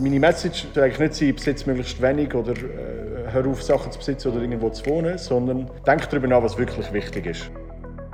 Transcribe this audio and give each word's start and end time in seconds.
meine 0.00 0.20
Message 0.20 0.66
soll 0.74 0.84
eigentlich 0.84 0.98
nicht 0.98 1.14
sein, 1.14 1.34
besitze 1.34 1.66
möglichst 1.68 2.00
wenig 2.00 2.34
oder 2.34 2.52
äh, 2.52 3.32
hör 3.32 3.46
auf, 3.46 3.62
Sachen 3.62 3.90
zu 3.92 3.98
besitzen 3.98 4.32
oder 4.32 4.40
irgendwo 4.40 4.70
zu 4.70 4.84
wohnen, 4.86 5.18
sondern 5.18 5.70
denk 5.86 6.08
darüber 6.08 6.28
nach, 6.28 6.42
was 6.42 6.56
wirklich 6.58 6.92
wichtig 6.92 7.26
ist. 7.26 7.50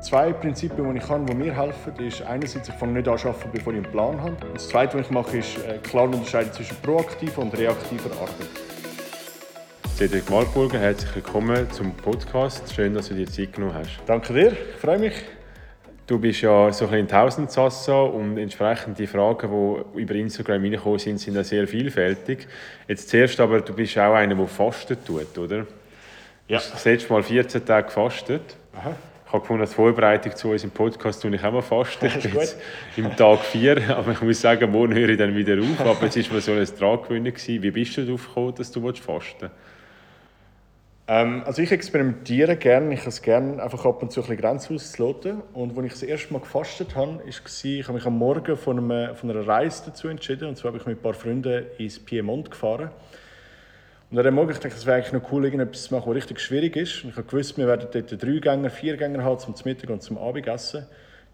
Zwei 0.02 0.32
Prinzipien, 0.32 0.92
die 0.92 0.98
ich 0.98 1.08
habe, 1.08 1.24
die 1.24 1.34
mir 1.34 1.56
helfen, 1.56 1.92
ist 1.98 2.22
einerseits, 2.22 2.68
ich 2.68 2.74
fange 2.74 2.92
nicht 2.92 3.08
an 3.08 3.18
arbeiten, 3.18 3.50
bevor 3.52 3.72
ich 3.72 3.78
einen 3.82 3.90
Plan 3.90 4.20
habe. 4.20 4.46
Und 4.46 4.54
das 4.54 4.68
Zweite, 4.68 4.98
was 4.98 5.06
ich 5.06 5.10
mache, 5.10 5.38
ist 5.38 5.58
äh, 5.58 5.78
klar 5.78 6.04
unterscheiden 6.04 6.52
zwischen 6.52 6.76
proaktiver 6.82 7.42
und 7.42 7.56
reaktiver 7.58 8.12
Arbeit. 8.12 8.48
Cedric 9.96 10.30
Malburger, 10.30 10.78
herzlich 10.78 11.12
willkommen 11.16 11.68
zum 11.72 11.92
Podcast. 11.92 12.72
Schön, 12.72 12.94
dass 12.94 13.08
du 13.08 13.14
dir 13.14 13.26
Zeit 13.26 13.52
genommen 13.52 13.74
hast. 13.74 13.98
Danke 14.06 14.32
dir, 14.32 14.52
ich 14.52 14.80
freue 14.80 14.98
mich. 14.98 15.37
Du 16.08 16.18
bist 16.18 16.40
ja 16.40 16.72
so 16.72 16.86
ein 16.86 16.90
bisschen 16.90 17.08
Tausendsassa 17.08 18.00
und 18.00 18.38
entsprechend 18.38 18.98
die 18.98 19.06
Fragen, 19.06 19.50
die 19.94 20.00
über 20.00 20.14
Instagram 20.14 20.62
reingekommen 20.62 20.98
sind, 20.98 21.18
sind 21.18 21.36
ja 21.36 21.44
sehr 21.44 21.68
vielfältig. 21.68 22.48
Jetzt 22.88 23.10
zuerst 23.10 23.38
aber, 23.40 23.60
du 23.60 23.74
bist 23.74 23.98
auch 23.98 24.14
einer, 24.14 24.34
der 24.34 24.46
fastet 24.46 25.04
tut, 25.04 25.36
oder? 25.36 25.58
Ja. 25.58 25.64
Du 26.48 26.54
hast 26.54 26.72
das 26.72 26.84
letzte 26.86 27.12
Mal 27.12 27.22
14 27.22 27.62
Tage 27.62 27.88
gefastet. 27.88 28.56
Aha. 28.74 28.96
Ich 29.26 29.32
habe 29.34 29.42
gefunden, 29.42 29.60
als 29.60 29.74
Vorbereitung 29.74 30.34
zu 30.34 30.48
unserem 30.48 30.70
Podcast 30.70 31.20
tue 31.20 31.34
ich 31.34 31.44
auch 31.44 31.52
mal 31.52 31.60
fasten. 31.60 32.06
Jetzt 32.06 32.56
im 32.96 33.14
Tag 33.14 33.40
4, 33.40 33.94
aber 33.94 34.12
ich 34.12 34.22
muss 34.22 34.40
sagen, 34.40 34.72
morgen 34.72 34.94
höre 34.94 35.10
ich 35.10 35.18
dann 35.18 35.36
wieder 35.36 35.60
auf. 35.60 35.80
Aber 35.80 36.06
es 36.06 36.16
war 36.16 36.34
mir 36.36 36.40
so 36.40 36.52
ein 36.52 36.64
Tragewöhnen. 36.64 37.34
Wie 37.36 37.70
bist 37.70 37.98
du 37.98 38.06
darauf 38.06 38.26
gekommen, 38.28 38.54
dass 38.54 38.72
du 38.72 38.80
fasten 38.80 39.42
willst? 39.42 39.54
Ähm, 41.10 41.42
also 41.46 41.62
ich 41.62 41.72
experimentiere 41.72 42.56
gerne. 42.56 42.92
Ich 42.92 43.00
habe 43.00 43.08
es 43.08 43.22
gerne, 43.22 43.62
einfach 43.62 43.84
ab 43.86 44.02
und 44.02 44.12
zu 44.12 44.20
ein 44.20 44.26
bisschen 44.26 44.40
Grenzen 44.42 44.74
auszuloten. 44.76 45.40
Und 45.54 45.76
als 45.76 45.86
ich 45.86 45.92
das 45.92 46.02
erste 46.02 46.32
Mal 46.34 46.40
gefastet 46.40 46.94
habe, 46.94 47.18
war, 47.18 47.24
ich 47.24 47.84
habe 47.84 47.94
mich 47.94 48.06
am 48.06 48.18
Morgen 48.18 48.56
von, 48.56 48.78
einem, 48.78 49.16
von 49.16 49.30
einer 49.30 49.46
Reise 49.46 49.84
dazu 49.86 50.08
entschieden. 50.08 50.48
Und 50.48 50.58
zwar 50.58 50.72
bin 50.72 50.82
ich 50.82 50.86
mit 50.86 50.98
ein 50.98 51.02
paar 51.02 51.14
Freunden 51.14 51.64
ins 51.78 51.98
Piemont 51.98 52.50
gefahren. 52.50 52.90
Und 54.10 54.18
an 54.18 54.24
dem 54.24 54.34
Morgen 54.34 54.52
dachte 54.52 54.68
ich, 54.68 54.74
es 54.74 54.84
wäre 54.84 54.96
eigentlich 54.96 55.12
noch 55.12 55.32
cool, 55.32 55.44
irgendetwas 55.44 55.84
zu 55.84 55.94
machen, 55.94 56.08
was 56.08 56.16
richtig 56.16 56.40
schwierig 56.40 56.76
ist. 56.76 57.04
Und 57.04 57.10
ich 57.10 57.16
habe 57.16 57.26
gewusst, 57.26 57.56
wir 57.56 57.66
werden 57.66 57.88
dort 57.90 58.22
drei 58.22 58.38
Gänger, 58.38 58.70
vier 58.70 58.96
Gänger 58.98 59.24
haben, 59.24 59.38
zum 59.38 59.54
Mittag 59.64 59.88
und 59.88 60.02
zum 60.02 60.18
Abendessen. 60.18 60.86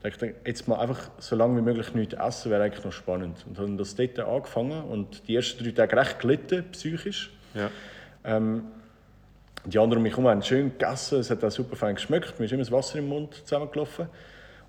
Da 0.03 0.09
dachte 0.09 0.27
ich, 0.27 0.35
jetzt 0.47 0.69
mal 0.69 0.79
einfach 0.79 1.11
so 1.19 1.35
lange 1.35 1.57
wie 1.57 1.63
möglich 1.63 1.95
nichts 1.95 2.15
essen, 2.15 2.51
wäre 2.51 2.63
eigentlich 2.63 2.85
noch 2.85 2.93
spannend. 2.93 3.45
Und 3.49 3.59
habe 3.59 3.75
das 3.77 3.97
dort 3.97 4.21
angefangen 4.21 4.85
und 4.85 5.27
die 5.27 5.35
ersten 5.35 5.65
drei 5.65 5.71
Tage 5.71 5.97
recht 5.97 6.21
gelitten, 6.21 6.65
psychisch. 6.73 7.33
Ja. 7.55 7.71
Ähm, 8.25 8.65
die 9.67 9.79
anderen 9.79 9.99
um 9.99 10.03
mich 10.03 10.13
herum 10.13 10.29
haben 10.29 10.43
schön 10.43 10.73
gegessen, 10.79 11.21
es 11.21 11.31
hat 11.31 11.43
auch 11.43 11.51
super 11.51 11.77
fein 11.77 11.95
geschmeckt, 11.95 12.39
mir 12.39 12.47
ist 12.47 12.53
immer 12.53 12.63
das 12.63 12.73
Wasser 12.73 12.99
im 12.99 13.09
Mund 13.09 13.35
zusammengelaufen. 13.35 14.09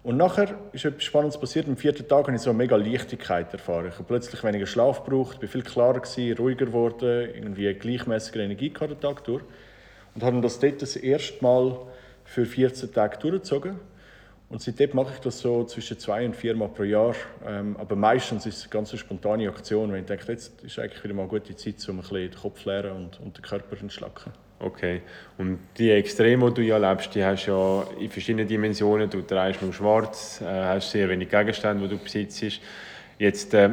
Und 0.04 0.18
nachher 0.18 0.54
ist 0.72 0.86
etwas 0.86 1.04
Spannendes 1.04 1.40
passiert. 1.40 1.68
Am 1.68 1.78
vierten 1.78 2.08
Tag 2.08 2.28
habe 2.28 2.36
ich 2.36 2.42
so 2.44 2.52
eine 2.52 2.58
mega 2.58 2.76
Leichtigkeit 2.76 3.52
erfahren. 3.52 3.88
Ich 3.88 3.96
habe 3.96 4.04
plötzlich 4.04 4.44
weniger 4.44 4.68
Schlaf 4.68 5.04
gebraucht, 5.04 5.40
bin 5.40 5.50
viel 5.50 5.64
klarer 5.64 6.00
gewesen, 6.00 6.38
ruhiger 6.38 6.68
geworden, 6.68 7.30
irgendwie 7.34 7.74
gleichmäßige 7.74 8.36
Energie 8.36 8.70
gehabt 8.70 8.92
den 8.92 9.00
Tag 9.00 9.24
durch. 9.24 9.42
Und 10.14 10.24
habe 10.24 10.40
das 10.42 10.60
dort 10.60 10.84
das 10.84 10.96
erste 10.96 11.44
Mal 11.44 11.76
für 12.24 12.46
14 12.46 12.94
Tage 12.94 13.18
durchgezogen. 13.18 13.80
Und 14.48 14.62
seitdem 14.62 14.96
mache 14.96 15.14
ich 15.16 15.20
das 15.22 15.40
so 15.40 15.64
zwischen 15.64 15.98
zwei 15.98 16.24
und 16.24 16.36
vier 16.36 16.56
Mal 16.56 16.70
pro 16.70 16.84
Jahr. 16.84 17.16
Ähm, 17.44 17.76
aber 17.78 17.96
meistens 17.96 18.46
ist 18.46 18.58
es 18.58 18.64
eine 18.66 18.70
ganz 18.70 18.96
spontane 18.96 19.50
Aktion, 19.50 19.92
wenn 19.92 20.02
ich 20.02 20.06
denke, 20.06 20.32
jetzt 20.32 20.64
ist 20.64 20.78
eigentlich 20.78 21.04
wieder 21.04 21.16
mal 21.16 21.24
eine 21.24 21.32
gute 21.32 21.56
Zeit, 21.56 21.84
um 21.90 21.96
ein 21.96 22.02
bisschen 22.02 22.30
den 22.30 22.36
Kopf 22.36 22.62
zu 22.62 22.70
leeren 22.70 22.92
und, 22.92 23.20
und 23.22 23.38
den 23.38 23.42
Körper 23.42 23.76
zu 23.76 23.82
entschlacken. 23.82 24.32
Okay. 24.60 25.02
Und 25.38 25.60
die 25.78 25.92
Extreme, 25.92 26.50
die 26.50 26.56
du 26.56 26.62
ja 26.62 26.78
lebst, 26.78 27.14
die 27.14 27.24
hast 27.24 27.46
du 27.46 27.52
ja 27.52 27.84
in 28.00 28.10
verschiedenen 28.10 28.48
Dimensionen. 28.48 29.10
Du 29.10 29.22
trägst 29.22 29.62
nur 29.62 29.74
schwarz, 29.74 30.42
äh, 30.42 30.46
hast 30.46 30.92
sehr 30.92 31.10
wenig 31.10 31.30
Gegenstände, 31.30 31.88
die 31.88 31.96
du 31.96 32.02
besitzt. 32.02 32.62
Jetzt, 33.18 33.54
äh, 33.54 33.70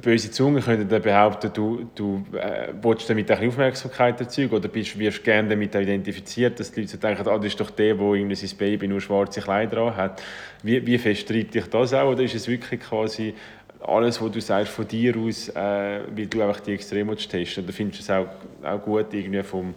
böse 0.00 0.30
Zungen 0.30 0.62
können 0.62 0.88
dann 0.88 1.02
behaupten, 1.02 1.50
du, 1.52 1.90
du 1.94 2.24
äh, 2.36 2.68
willst 2.80 3.08
damit 3.10 3.30
ein 3.30 3.48
Aufmerksamkeit 3.48 4.20
erzeugen 4.20 4.54
oder 4.54 4.68
bist, 4.68 4.98
wirst 4.98 5.24
gerne 5.24 5.48
damit 5.48 5.74
identifiziert, 5.74 6.58
dass 6.60 6.72
die 6.72 6.80
Leute 6.80 6.92
so 6.92 6.98
denken, 6.98 7.26
ah, 7.26 7.36
das 7.36 7.46
ist 7.46 7.60
doch 7.60 7.70
der, 7.70 7.94
der 7.94 8.06
irgendwie 8.12 8.34
sein 8.34 8.56
Baby 8.56 8.88
nur 8.88 9.00
schwarze 9.00 9.40
Kleider 9.40 9.96
hat. 9.96 10.22
Wie, 10.62 10.84
wie 10.86 10.98
fest 10.98 11.28
treibt 11.28 11.54
dich 11.54 11.66
das 11.66 11.94
auch? 11.94 12.12
Oder 12.12 12.22
ist 12.22 12.34
es 12.34 12.48
wirklich 12.48 12.80
quasi 12.80 13.34
alles, 13.80 14.22
was 14.22 14.30
du 14.30 14.40
sagst 14.40 14.72
von 14.72 14.86
dir 14.86 15.16
aus, 15.16 15.48
äh, 15.48 15.54
weil 15.54 16.26
du 16.26 16.42
einfach 16.42 16.60
die 16.60 16.74
Extreme 16.74 17.16
testen? 17.16 17.64
Oder 17.64 17.72
findest 17.72 18.00
du 18.00 18.02
es 18.02 18.10
auch, 18.10 18.28
auch 18.62 18.82
gut, 18.82 19.12
irgendwie 19.12 19.42
vom, 19.42 19.74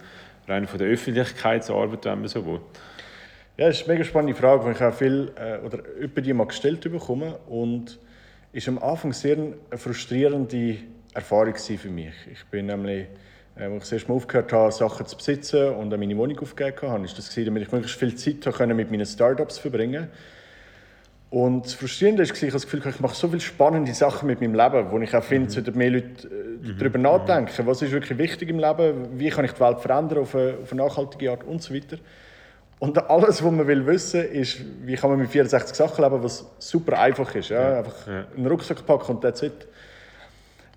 rein 0.48 0.66
von 0.66 0.78
der 0.78 0.88
Öffentlichkeitsarbeit, 0.88 2.04
wenn 2.04 2.20
man 2.20 2.28
so 2.28 2.44
will? 2.46 2.60
Ja, 3.56 3.68
das 3.68 3.80
ist 3.80 3.84
eine 3.84 3.94
mega 3.94 4.04
spannende 4.04 4.34
Frage, 4.34 4.64
die 4.66 4.70
ich 4.72 4.82
auch 4.82 4.94
viel 4.94 5.32
äh, 5.36 5.64
oder 5.64 5.78
über 5.98 6.20
die 6.20 6.32
mal 6.32 6.46
gestellt 6.46 6.80
bekomme 6.80 7.38
und 7.48 7.98
ist 8.52 8.68
am 8.68 8.78
Anfang 8.78 9.12
sehr 9.12 9.36
eine 9.36 9.78
frustrierende 9.78 10.76
Erfahrung 11.14 11.54
für 11.54 11.88
mich. 11.88 12.14
Ich 12.30 12.44
bin 12.46 12.66
nämlich, 12.66 13.06
äh, 13.56 13.64
als 13.64 13.74
ich 13.74 13.80
das 13.80 13.92
erste 13.92 14.08
Mal 14.08 14.16
aufgehört 14.16 14.52
habe, 14.52 14.72
Sachen 14.72 15.06
zu 15.06 15.16
besitzen 15.16 15.70
und 15.70 15.88
meine 15.88 16.16
Wohnung 16.16 16.38
aufgegeben 16.38 16.90
habe, 16.90 17.04
ist 17.04 17.16
das 17.16 17.30
gewesen, 17.30 17.46
damit 17.46 17.62
ich 17.62 17.72
möglichst 17.72 17.98
viel 17.98 18.14
Zeit 18.14 18.68
mit 18.68 18.90
meinen 18.90 19.06
Startups 19.06 19.58
verbringen 19.58 20.08
und 21.36 21.66
das 21.66 21.74
Frustrierende 21.74 22.26
war, 22.26 22.34
ich 22.34 22.40
habe 22.40 22.52
das 22.52 22.62
Gefühl, 22.62 22.82
ich 22.88 23.00
mache 23.00 23.14
so 23.14 23.28
viele 23.28 23.42
spannende 23.42 23.92
Sachen 23.92 24.26
mit 24.26 24.40
meinem 24.40 24.54
Leben, 24.54 24.90
wo 24.90 24.98
ich 24.98 25.14
auch 25.14 25.22
finde, 25.22 25.50
sollten 25.50 25.76
mehr 25.76 25.90
Leute 25.90 26.28
äh, 26.28 26.72
darüber 26.78 26.96
nachdenken, 26.96 27.66
was 27.66 27.82
ist 27.82 27.92
wirklich 27.92 28.16
wichtig 28.16 28.48
im 28.48 28.58
Leben, 28.58 29.18
wie 29.18 29.28
kann 29.28 29.44
ich 29.44 29.52
die 29.52 29.60
Welt 29.60 29.80
verändern 29.80 30.20
auf 30.20 30.34
eine, 30.34 30.54
auf 30.62 30.72
eine 30.72 30.82
nachhaltige 30.82 31.30
Art 31.30 31.44
und 31.44 31.62
so 31.62 31.74
weiter. 31.74 31.98
Und 32.78 32.96
alles, 33.10 33.44
was 33.44 33.52
man 33.52 33.66
will 33.66 33.84
wissen 33.84 34.24
ist, 34.24 34.62
wie 34.80 34.94
kann 34.94 35.10
man 35.10 35.18
mit 35.18 35.28
64 35.28 35.76
Sachen 35.76 36.02
leben, 36.02 36.22
was 36.22 36.46
super 36.58 36.98
einfach 36.98 37.34
ist. 37.34 37.50
Ja? 37.50 37.80
Einfach 37.80 38.06
ja. 38.06 38.24
einen 38.34 38.46
Rucksack 38.46 38.86
packen 38.86 39.16
und 39.16 39.20
that's 39.20 39.42
it. 39.42 39.68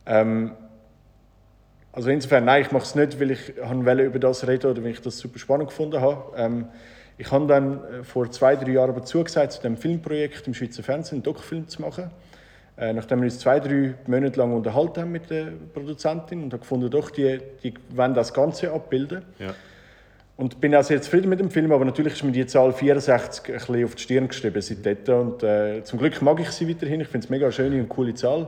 Ähm, 0.06 0.52
also 1.94 2.10
insofern, 2.10 2.44
nein, 2.44 2.64
ich 2.64 2.72
mache 2.74 2.84
es 2.84 2.96
nicht, 2.96 3.18
weil 3.18 3.32
ich 3.32 3.54
wollte 3.58 4.04
über 4.04 4.20
das 4.20 4.46
reden 4.46 4.70
oder 4.70 4.84
weil 4.84 4.92
ich 4.92 5.02
das 5.02 5.20
super 5.20 5.40
spannend 5.40 5.70
gefunden 5.70 6.02
habe. 6.02 6.36
Ähm, 6.36 6.68
ich 7.20 7.30
habe 7.32 7.46
dann 7.48 7.84
äh, 7.84 8.04
vor 8.04 8.32
zwei, 8.32 8.56
drei 8.56 8.72
Jahren 8.72 8.90
aber 8.90 9.04
zugesagt, 9.04 9.52
zu 9.52 9.62
dem 9.62 9.76
Filmprojekt 9.76 10.48
im 10.48 10.54
Schweizer 10.54 10.82
Fernsehen 10.82 11.18
einen 11.18 11.24
Dokufilm 11.24 11.68
zu 11.68 11.82
machen. 11.82 12.10
Äh, 12.78 12.94
nachdem 12.94 13.20
wir 13.20 13.26
uns 13.26 13.40
zwei, 13.40 13.60
drei 13.60 13.94
Monate 14.08 14.40
lang 14.40 14.54
unterhalten 14.54 15.02
haben 15.02 15.12
mit 15.12 15.30
der 15.30 15.48
Produzentin 15.74 16.44
und 16.44 16.54
habe 16.54 16.62
gefunden, 16.62 16.90
doch, 16.90 17.12
die, 17.12 17.40
die 17.62 17.74
wollen 17.90 18.14
das 18.14 18.34
Ganze 18.34 18.72
abbilden. 18.72 19.24
Ja. 19.38 19.54
Und 20.38 20.62
bin 20.62 20.74
auch 20.74 20.84
sehr 20.84 21.02
zufrieden 21.02 21.28
mit 21.28 21.42
dem 21.42 21.52
Film, 21.52 21.74
aber 21.74 21.84
natürlich 21.84 22.14
ist 22.14 22.24
mir 22.24 22.32
die 22.32 22.48
Zahl 22.48 22.72
64 22.72 23.48
ein 23.48 23.54
bisschen 23.56 23.84
auf 23.84 23.96
die 23.96 24.02
Stirn 24.02 24.30
geschrieben 24.30 24.62
seitdem. 24.62 25.20
Und 25.20 25.44
äh, 25.44 25.84
zum 25.84 26.00
Glück 26.00 26.22
mag 26.22 26.40
ich 26.40 26.52
sie 26.52 26.70
weiterhin. 26.70 27.02
Ich 27.02 27.10
finde 27.10 27.26
es 27.26 27.30
mega 27.30 27.48
eine 27.48 27.52
schöne 27.52 27.82
und 27.82 27.90
coole 27.90 28.14
Zahl. 28.14 28.48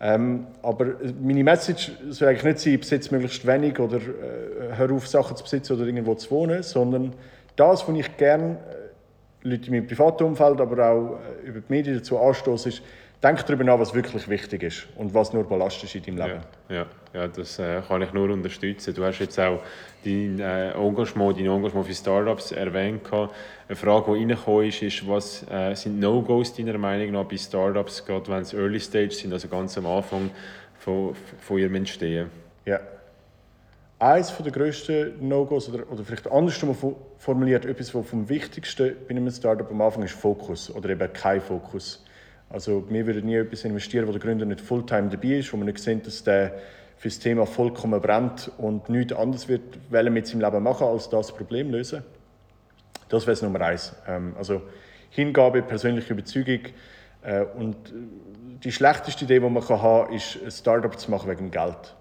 Ähm, 0.00 0.48
aber 0.60 0.96
meine 1.22 1.44
Message 1.44 1.92
soll 2.10 2.28
eigentlich 2.28 2.42
nicht 2.42 2.58
sein, 2.58 2.80
besitze 2.80 3.14
möglichst 3.14 3.46
wenig 3.46 3.78
oder 3.78 3.98
äh, 3.98 4.76
hör 4.76 4.90
auf, 4.90 5.06
Sachen 5.06 5.36
zu 5.36 5.44
besitzen 5.44 5.74
oder 5.74 5.86
irgendwo 5.86 6.16
zu 6.16 6.32
wohnen, 6.32 6.64
sondern 6.64 7.14
das, 7.56 7.88
was 7.88 7.96
ich 7.96 8.16
gerne 8.16 8.58
äh, 9.42 9.48
Leute 9.48 9.66
in 9.66 9.72
meinem 9.72 9.86
privaten 9.86 10.24
Umfeld, 10.24 10.60
aber 10.60 10.90
auch 10.90 11.18
äh, 11.44 11.48
über 11.48 11.60
die 11.60 11.72
Medien 11.72 11.96
dazu 11.96 12.18
anstoße, 12.18 12.68
ist, 12.68 12.82
denk 13.22 13.44
darüber 13.46 13.64
nach, 13.64 13.78
was 13.78 13.94
wirklich 13.94 14.28
wichtig 14.28 14.62
ist 14.62 14.86
und 14.96 15.14
was 15.14 15.32
nur 15.32 15.44
Ballast 15.44 15.82
ist 15.82 15.94
in 15.94 16.16
deinem 16.16 16.28
Leben. 16.28 16.40
Ja, 16.68 16.76
ja, 16.76 16.86
ja 17.14 17.28
das 17.28 17.58
äh, 17.58 17.80
kann 17.86 18.02
ich 18.02 18.12
nur 18.12 18.30
unterstützen. 18.30 18.94
Du 18.94 19.04
hast 19.04 19.18
jetzt 19.18 19.38
auch 19.40 19.60
dein 20.04 20.38
äh, 20.38 20.72
Engagement, 20.72 21.38
dein 21.38 21.46
Engagement 21.46 21.86
für 21.86 21.94
Startups 21.94 22.52
erwähnt. 22.52 23.04
gehabt. 23.04 23.34
Eine 23.68 23.76
Frage, 23.76 24.12
die 24.12 24.18
reingekommen 24.18 24.68
ist, 24.68 24.82
ist, 24.82 25.08
was 25.08 25.44
äh, 25.50 25.74
sind 25.74 25.98
No-Gos 25.98 26.54
deiner 26.54 26.78
Meinung 26.78 27.12
nach 27.12 27.24
bei 27.24 27.36
Startups, 27.36 28.04
gerade 28.04 28.28
wenn 28.28 28.42
es 28.42 28.52
Early 28.52 28.80
Stage 28.80 29.12
sind, 29.12 29.32
also 29.32 29.48
ganz 29.48 29.76
am 29.78 29.86
Anfang 29.86 30.30
von, 30.78 31.14
von 31.40 31.58
ihrem 31.58 31.74
Entstehen? 31.76 32.30
Ja. 32.64 32.80
Eines 33.98 34.36
der 34.36 34.52
grössten 34.52 35.26
No-Gos, 35.26 35.70
oder, 35.70 35.90
oder 35.90 36.04
vielleicht 36.04 36.30
andersrum 36.30 36.74
fo- 36.74 36.96
formuliert, 37.16 37.64
etwas, 37.64 37.94
was 37.94 38.06
vom 38.06 38.28
Wichtigsten 38.28 38.94
bei 39.08 39.10
einem 39.10 39.30
Startup 39.30 39.70
am 39.70 39.80
Anfang 39.80 40.02
ist 40.02 40.14
Fokus 40.14 40.70
oder 40.70 40.90
eben 40.90 41.10
kein 41.14 41.40
Fokus. 41.40 42.04
Also 42.50 42.84
wir 42.90 43.06
würden 43.06 43.24
nie 43.24 43.36
etwas 43.36 43.64
investieren, 43.64 44.06
wo 44.06 44.12
der 44.12 44.20
Gründer 44.20 44.44
nicht 44.44 44.60
Fulltime 44.60 45.08
dabei 45.08 45.38
ist, 45.38 45.50
wo 45.52 45.56
man 45.56 45.66
nicht 45.66 45.78
sehen, 45.78 46.02
dass 46.02 46.22
der 46.22 46.52
für 46.98 47.08
das 47.08 47.18
Thema 47.18 47.46
vollkommen 47.46 48.00
brennt 48.00 48.50
und 48.58 48.88
nichts 48.90 49.14
anderes 49.14 49.48
wird 49.48 49.78
wollen 49.90 50.12
mit 50.12 50.26
seinem 50.26 50.42
Leben 50.42 50.62
machen, 50.62 50.86
als 50.86 51.08
das 51.08 51.34
Problem 51.34 51.70
lösen. 51.70 52.02
Das 53.08 53.26
wäre 53.26 53.42
Nummer 53.44 53.62
eins. 53.62 53.94
Ähm, 54.06 54.34
also 54.36 54.60
Hingabe, 55.08 55.62
persönliche 55.62 56.12
Überzeugung 56.12 56.60
äh, 57.22 57.44
und 57.56 57.74
äh, 57.88 57.92
die 58.62 58.72
schlechteste 58.72 59.24
Idee, 59.24 59.40
die 59.40 59.48
man 59.48 59.66
haben 59.66 60.06
kann, 60.06 60.14
ist 60.14 60.38
ein 60.44 60.50
Startup 60.50 60.98
zu 60.98 61.10
machen 61.10 61.30
wegen 61.30 61.50
Geld. 61.50 61.94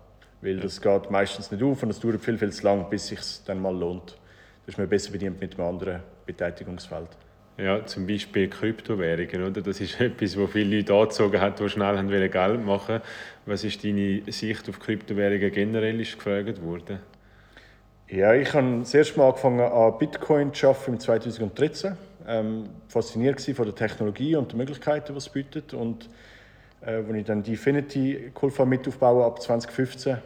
Weil 0.45 0.59
das 0.59 0.79
geht 0.79 1.09
meistens 1.09 1.51
nicht 1.51 1.63
auf 1.63 1.81
und 1.81 1.89
es 1.89 1.99
dauert 1.99 2.21
viel, 2.21 2.37
viel 2.37 2.51
zu 2.51 2.63
lang, 2.63 2.87
bis 2.87 3.11
es 3.11 3.37
sich 3.37 3.45
dann 3.45 3.59
mal 3.59 3.75
lohnt. 3.75 4.11
Da 4.11 4.69
ist 4.69 4.77
man 4.77 4.87
besser 4.87 5.11
bedient 5.11 5.41
mit 5.41 5.57
einem 5.57 5.67
anderen 5.67 6.01
Betätigungsfeld. 6.25 7.09
Ja, 7.57 7.83
zum 7.85 8.05
Beispiel 8.05 8.47
Kryptowährungen, 8.47 9.49
oder? 9.49 9.61
Das 9.61 9.81
ist 9.81 9.99
etwas, 9.99 10.37
wo 10.37 10.45
viele 10.45 10.77
Leute 10.77 10.93
angezogen 10.93 11.41
haben, 11.41 11.55
die 11.55 11.69
schnell 11.69 11.97
haben 11.97 12.09
Geld 12.09 12.65
machen 12.65 13.01
Was 13.47 13.63
ist 13.63 13.83
deine 13.83 14.21
Sicht 14.27 14.69
auf 14.69 14.79
Kryptowährungen 14.79 15.51
generell, 15.51 15.99
ist 15.99 16.15
gefragt 16.15 16.61
worden? 16.61 16.99
Ja, 18.07 18.35
ich 18.35 18.53
habe 18.53 18.79
das 18.79 18.93
erste 18.93 19.17
Mal 19.17 19.29
angefangen 19.29 19.61
an 19.61 19.97
Bitcoin 19.97 20.53
zu 20.53 20.67
arbeiten 20.67 20.93
im 20.93 20.99
2013. 20.99 21.97
Ähm, 22.27 22.69
fasziniert 22.87 23.41
von 23.41 23.65
der 23.65 23.73
Technologie 23.73 24.35
und 24.35 24.51
den 24.51 24.57
Möglichkeiten, 24.57 25.13
die 25.13 25.17
es 25.17 25.29
bietet. 25.29 25.73
Und 25.73 26.07
äh, 26.81 27.01
wo 27.03 27.13
ich 27.13 27.25
dann 27.25 27.41
die 27.41 27.51
Infinity 27.51 28.31
geholfen 28.33 28.69
mit 28.69 28.87
aufbauen 28.87 29.23
ab 29.23 29.41
2015. 29.41 30.17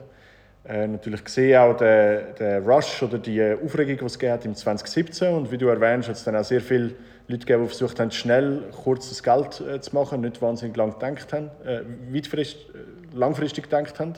Äh, 0.70 0.88
natürlich 0.88 1.24
gesehen 1.24 1.58
auch 1.58 1.76
den, 1.76 2.36
den 2.40 2.64
Rush 2.64 3.02
oder 3.02 3.18
die 3.18 3.42
Aufregung, 3.66 3.98
die 3.98 4.06
es 4.06 4.20
gab 4.20 4.46
im 4.46 4.54
2017 4.54 5.34
und 5.34 5.52
wie 5.52 5.58
du 5.58 5.68
erwähnst, 5.68 6.10
hat 6.10 6.16
es 6.16 6.24
dann 6.24 6.36
auch 6.36 6.44
sehr 6.44 6.62
viele 6.62 6.92
Leute 7.28 7.40
gegeben, 7.40 7.64
die 7.64 7.70
versucht 7.70 8.00
haben, 8.00 8.12
schnell 8.12 8.66
kurzes 8.84 9.24
Geld 9.24 9.62
äh, 9.62 9.82
zu 9.82 9.96
machen, 9.96 10.22
nicht 10.22 10.40
wahnsinnig 10.44 10.78
lang 10.78 10.94
gedacht 10.94 11.34
haben, 11.34 11.50
äh, 11.66 11.78
äh, 11.78 12.46
langfristig 13.16 13.64
gedacht 13.64 14.00
haben. 14.00 14.14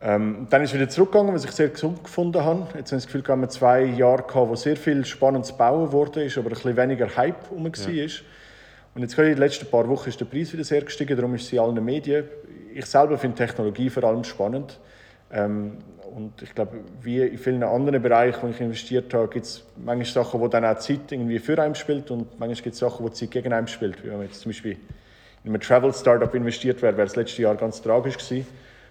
Ähm, 0.00 0.46
dann 0.48 0.62
ist 0.62 0.70
es 0.70 0.76
wieder 0.76 0.88
zurückgegangen, 0.88 1.34
was 1.34 1.44
ich 1.44 1.50
sehr 1.50 1.68
gesund 1.68 2.02
gefunden 2.02 2.42
habe. 2.42 2.60
Jetzt 2.78 2.92
habe 2.92 2.98
ich 2.98 3.04
das 3.04 3.06
Gefühl, 3.06 3.24
wir 3.26 3.48
zwei 3.50 3.82
Jahre 3.82 4.22
gehabt, 4.22 4.48
wo 4.48 4.54
sehr 4.54 4.76
viel 4.76 5.04
spannendes 5.04 5.52
Bauen 5.52 5.92
wurde, 5.92 6.24
ist, 6.24 6.38
aber 6.38 6.46
ein 6.46 6.54
bisschen 6.54 6.74
weniger 6.74 7.14
Hype 7.16 7.50
herum 7.50 7.64
war. 7.64 7.90
Ja. 7.90 8.06
Und 8.94 9.02
jetzt 9.02 9.14
gerade 9.14 9.28
in 9.28 9.34
den 9.34 9.42
letzten 9.42 9.66
paar 9.66 9.86
Wochen 9.88 10.08
ist 10.08 10.18
der 10.18 10.24
Preis 10.24 10.54
wieder 10.54 10.64
sehr 10.64 10.80
gestiegen, 10.80 11.14
darum 11.14 11.34
ist 11.34 11.42
es 11.42 11.52
in 11.52 11.58
allen 11.58 11.84
Medien. 11.84 12.24
Ich 12.72 12.86
selber 12.86 13.18
finde 13.18 13.36
Technologie 13.36 13.90
vor 13.90 14.04
allem 14.04 14.24
spannend. 14.24 14.78
Ähm, 15.32 15.78
und 16.14 16.40
ich 16.42 16.54
glaube, 16.54 16.78
wie 17.02 17.20
in 17.20 17.38
vielen 17.38 17.62
anderen 17.62 18.02
Bereichen, 18.02 18.38
wo 18.42 18.48
ich 18.48 18.60
investiert 18.60 19.12
habe, 19.14 19.28
gibt 19.28 19.44
es 19.44 19.64
manchmal 19.76 20.24
Sachen, 20.24 20.40
wo 20.40 20.48
dann 20.48 20.64
auch 20.64 20.78
Zeit 20.78 21.12
irgendwie 21.12 21.38
für 21.38 21.60
einen 21.60 21.74
spielt 21.74 22.10
und 22.10 22.38
manchmal 22.38 22.62
gibt 22.62 22.74
es 22.74 22.78
Sachen, 22.78 23.04
wo 23.04 23.08
Zeit 23.10 23.30
gegen 23.30 23.52
einen 23.52 23.68
spielt. 23.68 24.02
Wenn 24.04 24.12
man 24.12 24.22
jetzt 24.22 24.40
zum 24.40 24.50
Beispiel 24.50 24.76
in 25.44 25.50
einem 25.50 25.60
Travel-Startup 25.60 26.34
investiert 26.34 26.80
wäre, 26.82 26.96
wäre 26.96 27.06
das 27.06 27.16
letzte 27.16 27.42
Jahr 27.42 27.54
ganz 27.56 27.80
tragisch 27.82 28.16
gewesen. 28.16 28.46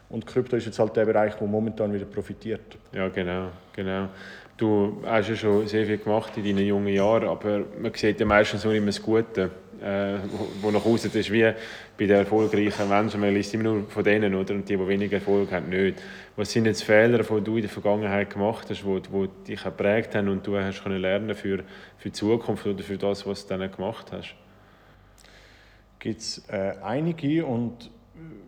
Und 0.10 0.25
Krypto 0.25 0.56
ist 0.56 0.66
jetzt 0.66 0.80
halt 0.80 0.95
der 0.95 1.06
Bereich, 1.06 1.36
der 1.36 1.48
momentan 1.48 1.94
wieder 1.94 2.06
profitiert. 2.06 2.62
Ja, 2.94 3.10
genau, 3.10 3.50
genau. 3.75 4.07
Du 4.56 5.04
hast 5.06 5.30
ja 5.30 5.36
schon 5.36 5.68
sehr 5.68 5.86
viel 5.86 5.98
gemacht 5.98 6.36
in 6.38 6.44
deinen 6.44 6.66
jungen 6.66 6.88
Jahren, 6.88 7.28
aber 7.28 7.63
man 7.80 7.94
sieht 7.94 8.19
ja 8.19 8.25
meistens 8.25 8.63
nur 8.63 8.74
immer 8.74 8.88
das 8.88 9.01
Gute, 9.01 9.51
äh, 9.81 10.19
wo 10.62 10.71
nach 10.71 10.85
außen 10.85 11.12
ist, 11.13 11.31
wie 11.31 11.44
bei 11.97 12.06
den 12.06 12.18
erfolgreichen 12.18 12.89
Menschen. 12.89 13.21
Man 13.21 13.33
liest 13.33 13.53
immer 13.53 13.63
nur 13.63 13.83
von 13.89 14.03
denen, 14.03 14.35
oder? 14.35 14.53
Und 14.53 14.68
die, 14.68 14.77
die 14.77 14.88
weniger 14.88 15.15
Erfolg 15.18 15.51
haben, 15.51 15.69
nicht. 15.69 16.01
Was 16.35 16.51
sind 16.51 16.65
jetzt 16.65 16.83
Fehler, 16.83 17.19
die 17.19 17.41
du 17.41 17.56
in 17.56 17.62
der 17.62 17.69
Vergangenheit 17.69 18.29
gemacht 18.29 18.68
hast, 18.69 18.83
die, 18.83 19.01
die 19.01 19.29
dich 19.47 19.63
geprägt 19.63 20.15
haben 20.15 20.29
und 20.29 20.45
du 20.45 20.57
hast 20.57 20.83
können 20.83 21.01
lernen 21.01 21.35
für, 21.35 21.59
für 21.97 22.09
die 22.09 22.12
Zukunft 22.12 22.65
oder 22.65 22.83
für 22.83 22.97
das, 22.97 23.25
was 23.25 23.45
du 23.45 23.57
dann 23.57 23.71
gemacht 23.71 24.12
hast? 24.12 24.35
Gibt 26.00 26.21
es 26.21 26.44
äh, 26.50 26.73
einige 26.83 27.45
und 27.45 27.89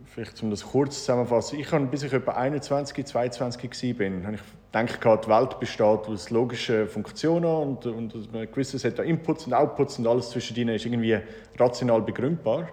vielleicht 0.06 0.42
um 0.42 0.50
das 0.50 0.64
kurz 0.64 1.00
zusammenzufassen, 1.00 1.58
ich 1.58 1.70
habe, 1.72 1.86
bis 1.86 2.02
ich 2.02 2.12
etwa 2.12 2.32
21, 2.32 3.06
22 3.06 3.98
war, 3.98 4.26
habe 4.26 4.34
ich 4.34 4.40
gedacht, 4.72 5.24
die 5.24 5.28
Welt 5.28 5.60
besteht 5.60 5.80
aus 6.08 6.30
logischen 6.30 6.88
Funktionen 6.88 7.44
und, 7.44 7.86
und 7.86 8.14
ein 8.34 8.50
gewisses 8.50 8.84
hat 8.84 8.98
Inputs 9.00 9.46
und 9.46 9.54
Outputs 9.54 9.98
und 9.98 10.06
alles 10.06 10.30
zwischen 10.30 10.56
ihnen 10.56 10.74
ist 10.74 10.86
irgendwie 10.86 11.18
rational 11.58 12.02
begründbar. 12.02 12.68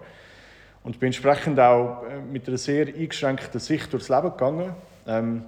Und 0.84 1.00
bin 1.00 1.08
entsprechend 1.08 1.58
auch 1.58 2.04
äh, 2.04 2.20
mit 2.20 2.48
einer 2.48 2.56
sehr 2.56 2.86
eingeschränkten 2.86 3.60
Sicht 3.60 3.92
durchs 3.92 4.08
Leben 4.08 4.30
gegangen. 4.30 4.74
Ähm, 5.06 5.42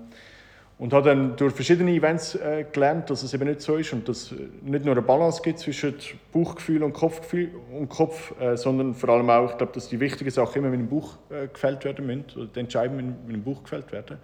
und 0.81 0.95
habe 0.95 1.11
dann 1.11 1.37
durch 1.37 1.53
verschiedene 1.53 1.91
Events 1.91 2.35
äh, 2.37 2.65
gelernt, 2.73 3.11
dass 3.11 3.23
es 3.23 3.35
eben 3.35 3.47
nicht 3.47 3.61
so 3.61 3.77
ist 3.77 3.93
und 3.93 4.09
dass 4.09 4.33
es 4.33 4.35
nicht 4.63 4.83
nur 4.87 4.95
eine 4.95 5.03
Balance 5.03 5.43
gibt 5.43 5.59
zwischen 5.59 5.95
Bauchgefühl 6.33 6.83
und 6.83 6.95
Kopfgefühl 6.95 7.51
und 7.79 7.91
Kopf, 7.91 8.33
äh, 8.41 8.57
sondern 8.57 8.95
vor 8.95 9.11
allem 9.11 9.29
auch, 9.29 9.51
ich 9.51 9.59
glaube, 9.59 9.75
dass 9.75 9.91
die 9.91 10.01
wichtigen 10.01 10.31
Sachen 10.31 10.61
immer 10.61 10.71
mit 10.71 10.81
dem 10.81 10.89
Bauch 10.89 11.19
äh, 11.29 11.49
gefällt 11.49 11.85
werden 11.85 12.07
müssen 12.07 12.25
oder 12.35 12.47
die 12.47 12.61
Entscheidungen 12.61 13.07
mit, 13.09 13.27
mit 13.27 13.37
dem 13.37 13.45
Bauch 13.45 13.63
gefällt 13.63 13.93
werden. 13.93 14.17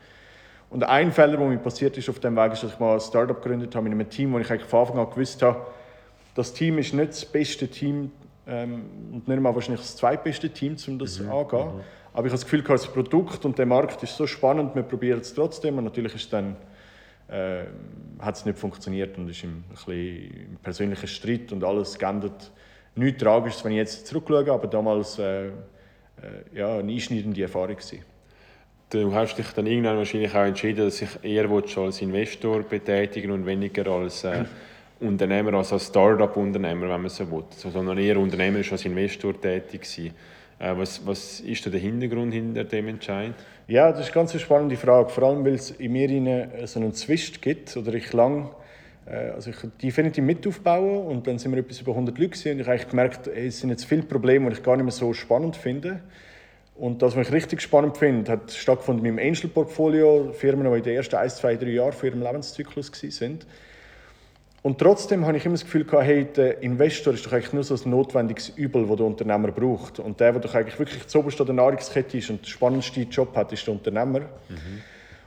Und 0.71 0.85
ein 0.85 1.13
Fehler, 1.13 1.37
der 1.37 1.47
mir 1.47 1.59
passiert 1.59 1.97
ist 1.97 2.09
auf 2.09 2.19
dem 2.19 2.37
Weg, 2.37 2.53
ist, 2.53 2.63
dass 2.63 2.73
ich 2.73 2.79
mal 2.79 2.95
ein 2.95 3.01
Startup 3.01 3.41
gegründet 3.41 3.75
habe 3.75 3.89
mit 3.89 3.93
einem 3.93 4.11
Team, 4.11 4.33
wo 4.33 4.39
ich 4.39 4.51
eigentlich 4.51 4.69
von 4.69 4.81
Anfang 4.81 4.99
an 4.99 5.11
gewusst 5.11 5.43
habe, 5.43 5.67
das 6.35 6.53
Team 6.53 6.79
ist 6.79 6.93
nicht 6.93 7.11
das 7.11 7.25
beste 7.25 7.67
Team 7.67 8.11
ähm, 8.47 8.85
und 9.13 9.27
nicht 9.27 9.41
mal 9.41 9.55
wahrscheinlich 9.55 9.81
das 9.81 9.97
zweitbeste 9.97 10.51
Team, 10.51 10.77
um 10.87 10.99
das 10.99 11.19
mhm. 11.19 11.31
anzugehen. 11.31 11.77
Mhm. 11.77 11.81
Aber 12.13 12.27
ich 12.27 12.33
habe 12.33 12.41
das 12.41 12.45
Gefühl, 12.45 12.63
das 12.63 12.87
Produkt 12.87 13.45
und 13.45 13.59
der 13.59 13.67
Markt 13.67 14.03
ist 14.03 14.17
so 14.17 14.27
spannend, 14.27 14.75
wir 14.75 14.83
probieren 14.83 15.21
es 15.21 15.35
trotzdem. 15.35 15.79
Und 15.79 15.85
natürlich 15.85 16.15
ist 16.15 16.33
dann, 16.33 16.57
äh, 17.29 17.65
hat 18.19 18.37
es 18.37 18.45
nicht 18.45 18.59
funktioniert 18.59 19.19
und 19.19 19.29
ist 19.29 19.45
im, 19.45 19.51
ein 19.51 19.65
bisschen 19.71 20.49
im 20.51 20.57
persönlichen 20.63 21.07
Streit 21.07 21.53
und 21.53 21.63
alles 21.63 21.99
geändert. 21.99 22.51
Nichts 22.95 23.23
Tragisches, 23.23 23.65
wenn 23.65 23.73
ich 23.73 23.79
jetzt 23.79 24.07
zurückschaue, 24.07 24.51
aber 24.51 24.67
damals 24.67 25.19
äh, 25.19 25.49
äh, 25.49 25.53
ja, 26.55 26.79
eine 26.79 26.91
einschneidende 26.91 27.43
Erfahrung 27.43 27.77
gewesen. 27.77 28.03
Du 28.89 29.13
hast 29.13 29.37
dich 29.37 29.49
dann 29.49 29.67
irgendwann 29.67 29.97
wahrscheinlich 29.97 30.33
auch 30.33 30.45
entschieden, 30.45 30.85
dass 30.85 31.03
ich 31.03 31.09
eher 31.23 31.51
als 31.51 32.03
Investor 32.03 32.63
betätigen 32.63 33.33
und 33.33 33.45
weniger 33.45 33.85
als 33.89 34.23
äh, 34.23 34.45
Unternehmer, 35.01 35.55
also 35.55 35.75
als 35.75 35.89
Start-up-Unternehmer, 35.89 36.89
wenn 36.89 37.03
man 37.03 37.09
so 37.09 37.29
will. 37.29 37.43
Sondern 37.51 37.99
eher 37.99 38.17
unternehmerisch 38.17 38.71
als 38.71 38.85
Investor 38.85 39.41
tätig 39.41 39.85
sein. 39.87 40.13
Äh, 40.61 40.79
was, 40.79 41.05
was 41.05 41.41
ist 41.41 41.67
der 41.67 41.81
Hintergrund 41.81 42.33
hinter 42.33 42.63
dem 42.63 42.87
Entscheid? 42.87 43.35
Ja, 43.67 43.91
das 43.91 44.03
ist 44.03 44.07
eine 44.07 44.15
ganz 44.15 44.41
spannende 44.41 44.77
Frage. 44.77 45.09
Vor 45.09 45.25
allem, 45.25 45.45
weil 45.45 45.55
es 45.55 45.73
in 45.73 45.93
mir 45.93 46.49
so 46.67 46.79
einen 46.79 46.95
Zwist 46.95 47.43
gibt 47.43 47.77
oder 47.77 47.93
ich 47.93 48.13
lang 48.13 48.51
äh, 49.07 49.31
also 49.31 49.51
ich 49.51 49.57
die 49.81 49.87
Infinity 49.87 50.21
mit 50.21 50.47
aufbauen 50.47 51.07
und 51.07 51.27
dann 51.27 51.39
sind 51.39 51.53
wir 51.53 51.59
etwas 51.59 51.81
über 51.81 51.93
100 51.93 52.17
Leute 52.19 52.53
und 52.53 52.61
ich 52.61 52.69
habe 52.69 52.85
gemerkt, 52.85 53.27
es 53.27 53.61
sind 53.61 53.71
jetzt 53.71 53.85
viele 53.85 54.03
Probleme, 54.03 54.49
die 54.51 54.57
ich 54.57 54.63
gar 54.63 54.77
nicht 54.77 54.85
mehr 54.85 54.93
so 54.93 55.13
spannend 55.13 55.57
finde. 55.57 56.01
Und 56.79 57.01
das, 57.01 57.17
was 57.17 57.29
ich 57.29 57.33
richtig 57.33 57.63
spannend 57.63 57.97
finde, 57.97 58.31
hat 58.31 58.53
stattgefunden 58.53 59.03
mit 59.03 59.13
dem 59.13 59.19
Angel-Portfolio, 59.19 60.33
Firmen, 60.33 60.71
die 60.71 60.79
in 60.79 60.85
den 60.85 60.97
ersten 60.97 61.17
1, 61.17 61.37
2, 61.37 61.57
3 61.57 61.67
Jahren 61.69 61.93
für 61.93 62.09
ihren 62.09 62.23
Lebenszyklus 62.23 62.93
waren. 62.93 63.39
Und 64.63 64.79
trotzdem 64.79 65.25
habe 65.25 65.37
ich 65.37 65.47
immer 65.47 65.55
das 65.55 65.65
Gefühl 65.65 65.85
gehabt, 65.85 66.05
hey, 66.05 66.25
der 66.25 66.61
Investor 66.63 67.15
ist 67.15 67.25
doch 67.25 67.33
eigentlich 67.33 67.53
nur 67.53 67.63
so 67.63 67.75
ein 67.77 67.89
notwendiges 67.89 68.49
Übel, 68.57 68.87
das 68.87 68.97
der 68.97 69.07
Unternehmer 69.07 69.53
braucht. 69.53 70.01
Und 70.01 70.19
der, 70.19 70.33
der 70.33 70.41
doch 70.41 70.55
eigentlich 70.55 70.79
wirklich 70.79 71.07
zuoberst 71.07 71.41
an 71.41 71.47
der 71.47 71.55
Nahrungskette 71.55 72.19
ist 72.19 72.29
und 72.31 72.41
den 72.43 72.47
spannendsten 72.47 73.09
Job 73.09 73.35
hat, 73.37 73.53
ist 73.53 73.67
der 73.67 73.75
Unternehmer. 73.75 74.21
Mhm. 74.21 74.83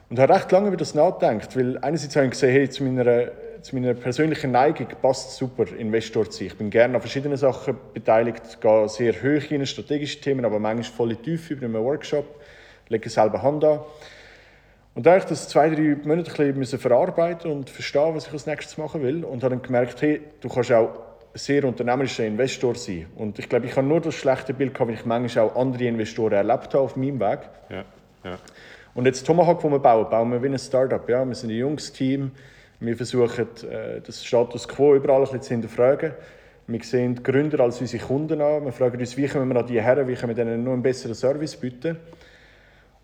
Und 0.10 0.18
habe 0.18 0.34
recht 0.34 0.52
lange 0.52 0.70
über 0.70 0.78
das 0.78 0.96
nachgedacht, 0.96 1.56
weil 1.56 1.78
einerseits 1.80 2.16
habe 2.16 2.26
ich 2.26 2.32
gesehen, 2.32 2.52
hey, 2.52 2.70
zu 2.70 2.84
meiner, 2.84 3.28
zu 3.62 3.76
meiner 3.76 3.94
persönlichen 3.94 4.52
Neigung 4.52 4.88
passt 5.02 5.36
super, 5.36 5.66
Investor 5.78 6.30
zu 6.30 6.40
sein. 6.40 6.48
Ich 6.48 6.58
bin 6.58 6.72
gerne 6.72 6.96
an 6.96 7.02
verschiedenen 7.02 7.38
Sachen 7.38 7.78
beteiligt, 7.94 8.60
gehe 8.60 8.90
sehr 8.90 9.14
hoch 9.14 9.52
in 9.52 9.66
strategische 9.68 10.20
Themen, 10.20 10.46
aber 10.46 10.60
manchmal 10.60 10.98
voll 10.98 11.16
Tiefe 11.16 11.54
über 11.54 11.66
einem 11.66 11.84
Workshop, 11.84 12.26
lege 12.88 13.10
selber 13.10 13.44
Hand 13.44 13.64
an. 13.64 13.82
Und 14.96 15.06
da 15.06 15.12
habe 15.12 15.20
ich 15.20 15.26
das 15.26 15.48
zwei, 15.48 15.70
drei 15.70 15.96
Monate 16.04 16.44
ein 16.44 16.56
bisschen 16.56 16.80
verarbeiten 16.80 17.52
und 17.52 17.70
verstehen, 17.70 18.16
was 18.16 18.28
ich 18.28 18.34
als 18.34 18.48
nächstes 18.48 18.78
machen 18.78 19.04
will. 19.04 19.24
Und 19.24 19.44
habe 19.44 19.56
dann 19.56 19.62
gemerkt, 19.62 20.02
hey, 20.02 20.22
du 20.42 20.50
kannst 20.50 20.72
auch 20.72 20.90
sehr 21.36 21.64
unternehmerischer 21.64 22.26
Investor 22.26 22.76
sein. 22.76 23.06
Und 23.16 23.38
ich 23.38 23.48
glaube, 23.48 23.68
ich 23.68 23.76
habe 23.78 23.86
nur 23.86 24.02
das 24.02 24.16
schlechte 24.16 24.54
Bild 24.54 24.74
gehabt, 24.74 24.90
weil 24.90 24.98
ich 24.98 25.06
manchmal 25.06 25.46
auch 25.46 25.56
andere 25.56 25.86
Investoren 25.86 26.34
erlebt 26.34 26.74
habe 26.74 26.80
auf 26.80 26.96
meinem 26.96 27.20
Weg. 27.20 27.40
Ja, 27.70 27.86
ja. 28.24 28.38
Und 29.00 29.06
jetzt 29.06 29.26
Tomahawk, 29.26 29.64
wo 29.64 29.70
wir 29.70 29.80
bauen, 29.80 30.10
bauen 30.10 30.30
wir 30.30 30.44
wie 30.44 30.48
ein 30.48 30.60
Startup. 30.60 31.08
Ja? 31.08 31.26
Wir 31.26 31.34
sind 31.34 31.52
ein 31.52 31.56
junges 31.56 31.94
Team. 31.94 32.32
Wir 32.82 32.98
versuchen, 32.98 33.48
äh, 33.72 34.02
das 34.06 34.26
Status 34.26 34.68
quo 34.68 34.94
überall 34.94 35.20
ein 35.20 35.24
bisschen 35.24 35.42
zu 35.42 35.50
hinterfragen. 35.52 36.12
Wir 36.68 36.84
sehen 36.84 37.16
die 37.16 37.24
Gründer 37.24 37.62
als 37.62 37.80
unsere 37.80 38.04
Kunden 38.04 38.42
an. 38.42 38.66
Wir 38.66 38.74
fragen 38.74 39.00
uns, 39.00 39.16
wie 39.16 39.26
können 39.28 39.48
wir 39.48 39.58
an 39.58 39.66
die 39.66 39.82
her, 39.82 40.06
wie 40.06 40.16
können 40.16 40.36
wir 40.36 40.44
ihnen 40.44 40.66
noch 40.66 40.74
einen 40.74 40.82
besseren 40.82 41.16
Service 41.16 41.56
bieten. 41.56 41.96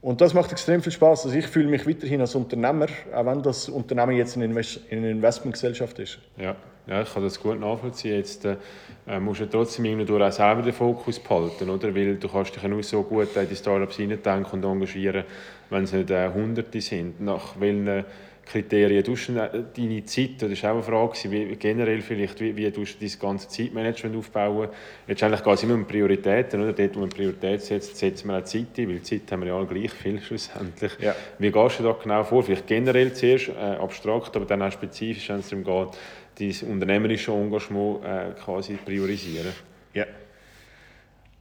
Und 0.02 0.20
das 0.20 0.34
macht 0.34 0.52
extrem 0.52 0.84
viel 0.84 0.92
Spaß. 0.92 1.28
Also 1.28 1.38
ich 1.38 1.48
fühle 1.48 1.70
mich 1.70 1.88
weiterhin 1.88 2.20
als 2.20 2.36
Unternehmer, 2.36 2.88
auch 3.14 3.25
wenn 3.25 3.42
das 3.42 3.70
Unternehmen 3.70 4.18
jetzt 4.18 4.36
eine, 4.36 4.46
Invest 4.46 4.82
Investmentgesellschaft 4.90 5.98
ist. 6.00 6.20
Ja. 6.36 6.58
ja, 6.88 7.04
ich 7.04 7.14
kann 7.14 7.24
das 7.24 7.40
gut 7.40 7.58
nachvollziehen. 7.58 8.18
Jetzt 8.18 8.44
äh, 8.44 9.20
musst 9.20 9.40
du 9.40 9.50
trotzdem 9.50 9.86
irgendwie 9.86 10.14
auch 10.14 10.32
selber 10.32 10.62
den 10.62 10.74
Fokus 10.74 11.20
behalten, 11.20 11.70
oder? 11.70 11.96
Weil 11.96 12.18
du 12.18 12.28
kannst 12.28 12.54
dich 12.54 12.62
ja 12.62 12.68
nur 12.68 12.84
so 12.84 13.02
gut 13.02 13.36
in 13.36 13.48
die 13.48 13.56
Startups 13.56 13.96
hineindenken 13.96 14.64
und 14.64 14.72
engagieren, 14.72 15.24
wenn 15.69 15.84
es 15.84 15.93
nicht 15.93 16.10
äh, 16.12 16.29
Hunderte 16.34 16.81
sind. 16.81 17.22
Nach 17.22 17.60
welchen 17.60 18.05
Kriterien 18.45 19.03
du 19.03 19.15
deine 19.15 20.05
Zeit, 20.05 20.41
das 20.41 20.63
war 20.63 20.72
auch 20.72 20.75
eine 20.75 20.84
Frage, 20.84 21.31
wie, 21.31 21.55
generell 21.55 22.01
vielleicht, 22.01 22.39
wie, 22.39 22.55
wie 22.55 22.69
du 22.69 22.84
dein 22.84 23.12
ganze 23.19 23.48
Zeitmanagement 23.48 24.15
aufbauen. 24.15 24.69
Letztendlich 25.07 25.43
geht 25.43 25.53
es 25.53 25.63
immer 25.63 25.74
um 25.74 25.86
Prioritäten, 25.86 26.62
oder? 26.62 26.74
Dort, 26.74 26.95
wo 26.95 27.00
man 27.00 27.10
Priorität 27.10 27.62
setzt, 27.63 27.98
setzen 27.98 28.27
wir 28.27 28.38
auch 28.38 28.43
Zeit 28.43 28.77
ein, 28.77 28.89
weil 28.89 29.01
Zeit 29.01 29.31
haben 29.31 29.41
wir 29.41 29.48
ja 29.48 29.57
alle 29.57 29.65
gleich 29.65 29.91
viel 29.91 30.22
schlussendlich. 30.22 30.91
Ja. 31.00 31.15
Wie 31.39 31.51
gehst 31.51 31.79
du 31.79 31.84
da 31.84 31.95
genau 32.01 32.24
vor? 32.24 32.43
Vielleicht 32.43 32.67
generell 32.67 33.13
zuerst, 33.13 33.50
äh, 33.50 33.77
abstrakt, 33.81 34.36
aber 34.36 34.45
dann 34.45 34.62
auch 34.62 34.72
spezifisch, 34.72 35.27
wenn 35.29 35.39
es 35.39 35.50
darum 35.50 35.63
geht, 35.63 35.98
dein 36.38 36.69
unternehmerische 36.69 37.31
Engagement 37.31 38.05
äh, 38.05 38.31
quasi 38.43 38.74
priorisieren? 38.75 39.53
Ja. 39.93 40.05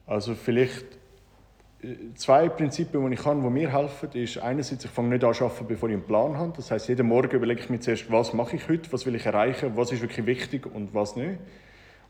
Also 0.07 0.35
vielleicht 0.35 0.87
zwei 2.15 2.49
Prinzipien, 2.49 3.07
die 3.09 3.15
ich 3.15 3.25
habe, 3.25 3.41
die 3.41 3.51
mir 3.51 3.73
helfen, 3.73 4.11
ist 4.13 4.39
einerseits, 4.39 4.85
ich 4.85 4.91
fange 4.91 5.11
nicht 5.11 5.25
an 5.25 5.35
zu 5.35 5.45
arbeiten, 5.45 5.67
bevor 5.67 5.89
ich 5.89 5.95
einen 5.95 6.05
Plan 6.05 6.37
habe. 6.37 6.53
Das 6.57 6.71
heißt, 6.71 6.89
jeden 6.89 7.07
Morgen 7.07 7.31
überlege 7.31 7.61
ich 7.61 7.71
mir 7.71 7.81
zuerst, 7.81 8.11
was 8.11 8.33
mache 8.33 8.57
ich 8.57 8.69
heute, 8.69 8.93
was 8.93 9.07
will 9.07 9.15
ich 9.15 9.27
erreichen, 9.27 9.73
was 9.75 9.93
ist 9.93 10.01
wirklich 10.01 10.27
wichtig 10.27 10.67
und 10.67 10.95
was 10.95 11.17
nicht. 11.17 11.39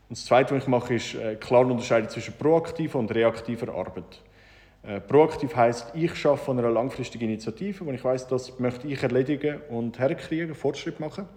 Und 0.07 0.17
das 0.17 0.25
Zweite, 0.25 0.55
was 0.55 0.63
ich 0.63 0.69
mache, 0.69 0.93
ist 0.95 1.15
äh, 1.15 1.35
klar 1.35 1.65
unterscheiden 1.65 2.09
zwischen 2.09 2.33
proaktiver 2.35 2.99
und 2.99 3.13
reaktiver 3.13 3.73
Arbeit. 3.73 4.21
Äh, 4.83 4.99
proaktiv 4.99 5.55
heißt, 5.55 5.93
ich 5.95 6.15
schaffe 6.15 6.51
an 6.51 6.59
einer 6.59 6.69
langfristigen 6.69 7.25
Initiative, 7.25 7.85
wo 7.85 7.91
ich 7.91 8.03
weiß, 8.03 8.27
das 8.27 8.59
möchte 8.59 8.87
ich 8.87 9.01
erledigen 9.01 9.61
und 9.69 9.97
herkriegen, 9.97 10.53
Fortschritt 10.53 10.99
machen. 10.99 11.27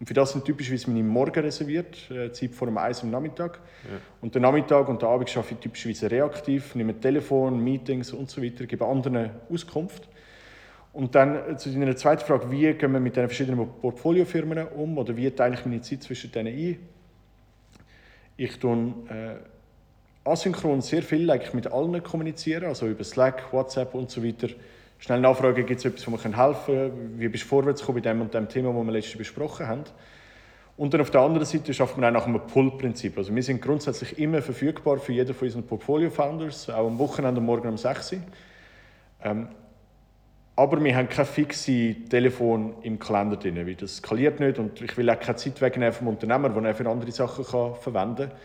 Und 0.00 0.06
für 0.06 0.14
das 0.14 0.32
sind 0.32 0.44
typischerweise 0.44 0.90
meine 0.90 1.02
Morgen 1.02 1.40
reserviert, 1.40 2.10
äh, 2.10 2.30
Zeit 2.30 2.54
vor 2.54 2.68
dem 2.68 2.78
Eis 2.78 3.02
am 3.02 3.10
Nachmittag. 3.10 3.60
Ja. 3.84 3.98
Und 4.20 4.34
den 4.34 4.42
Nachmittag 4.42 4.88
und 4.88 5.02
den 5.02 5.08
Abend 5.08 5.36
arbeite 5.36 5.54
ich 5.54 5.58
typischerweise 5.58 6.10
reaktiv, 6.10 6.74
nehme 6.76 6.98
Telefon, 6.98 7.62
Meetings 7.62 8.12
und 8.12 8.30
so 8.30 8.42
weiter, 8.42 8.66
gebe 8.66 8.86
anderen 8.86 9.30
Auskunft. 9.52 10.08
Und 10.92 11.14
dann 11.14 11.50
äh, 11.50 11.56
zu 11.56 11.70
deiner 11.70 11.96
zweiten 11.96 12.24
Frage, 12.24 12.50
wie 12.50 12.72
gehen 12.74 12.92
wir 12.92 13.00
mit 13.00 13.16
den 13.16 13.26
verschiedenen 13.26 13.68
Portfoliofirmen 13.80 14.68
um 14.68 14.98
oder 14.98 15.16
wie 15.16 15.30
teile 15.30 15.54
ich 15.54 15.64
meine 15.66 15.80
Zeit 15.80 16.02
zwischen 16.04 16.30
denen 16.30 16.56
ein? 16.56 16.78
Ich 18.36 18.56
tue 18.58 18.94
äh, 19.08 20.28
asynchron 20.28 20.80
sehr 20.80 21.02
viel 21.02 21.28
eigentlich 21.30 21.54
mit 21.54 21.66
allen 21.66 22.02
kommunizieren, 22.02 22.64
also 22.64 22.86
über 22.86 23.02
Slack, 23.02 23.52
WhatsApp 23.52 23.94
und 23.94 24.10
so 24.10 24.22
weiter. 24.24 24.48
Schnell 24.98 25.20
nachfragen, 25.20 25.64
gibt 25.64 25.78
es 25.78 25.84
etwas, 25.84 26.06
wo 26.06 26.12
wir 26.12 26.36
helfen 26.36 26.64
können? 26.74 27.20
Wie 27.20 27.28
bist 27.28 27.44
du 27.44 27.48
vorwärts 27.48 27.80
gekommen 27.80 28.02
bei 28.02 28.10
dem 28.10 28.20
und 28.20 28.34
dem 28.34 28.48
Thema, 28.48 28.72
das 28.72 28.84
wir 28.84 28.92
letztens 28.92 29.18
besprochen 29.18 29.66
haben? 29.66 29.84
Und 30.76 30.94
dann 30.94 31.00
auf 31.00 31.10
der 31.10 31.20
anderen 31.20 31.46
Seite 31.46 31.74
schaffen 31.74 32.00
wir 32.00 32.08
auch 32.08 32.12
nach 32.12 32.26
einem 32.26 32.40
Pull-Prinzip. 32.40 33.16
Also 33.18 33.34
wir 33.34 33.42
sind 33.42 33.60
grundsätzlich 33.60 34.18
immer 34.18 34.42
verfügbar 34.42 34.98
für 34.98 35.12
jeden 35.12 35.34
von 35.34 35.46
unseren 35.46 35.66
Portfolio-Founders, 35.66 36.70
auch 36.70 36.86
am 36.86 36.98
Wochenende, 36.98 37.40
morgen 37.40 37.68
um 37.68 37.76
6 37.76 38.12
Uhr. 38.12 38.18
Ähm, 39.24 39.48
aber 40.54 40.82
wir 40.82 40.96
haben 40.96 41.08
kein 41.08 41.26
fixes 41.26 42.08
Telefon 42.08 42.74
im 42.82 42.98
Kalender 42.98 43.36
drin, 43.36 43.56
weil 43.56 43.76
das 43.76 43.98
skaliert 43.98 44.40
nicht 44.40 44.58
und 44.58 44.80
ich 44.80 44.96
will 44.96 45.08
auch 45.10 45.20
keine 45.20 45.36
Zeit 45.36 45.60
wegnehmen 45.60 45.92
vom 45.92 46.08
Unternehmer, 46.08 46.48
den 46.48 46.64
er 46.64 46.74
für 46.74 46.88
andere 46.88 47.12
Sachen 47.12 47.44
kann 47.44 47.76
verwenden 47.76 48.28
kann. 48.28 48.38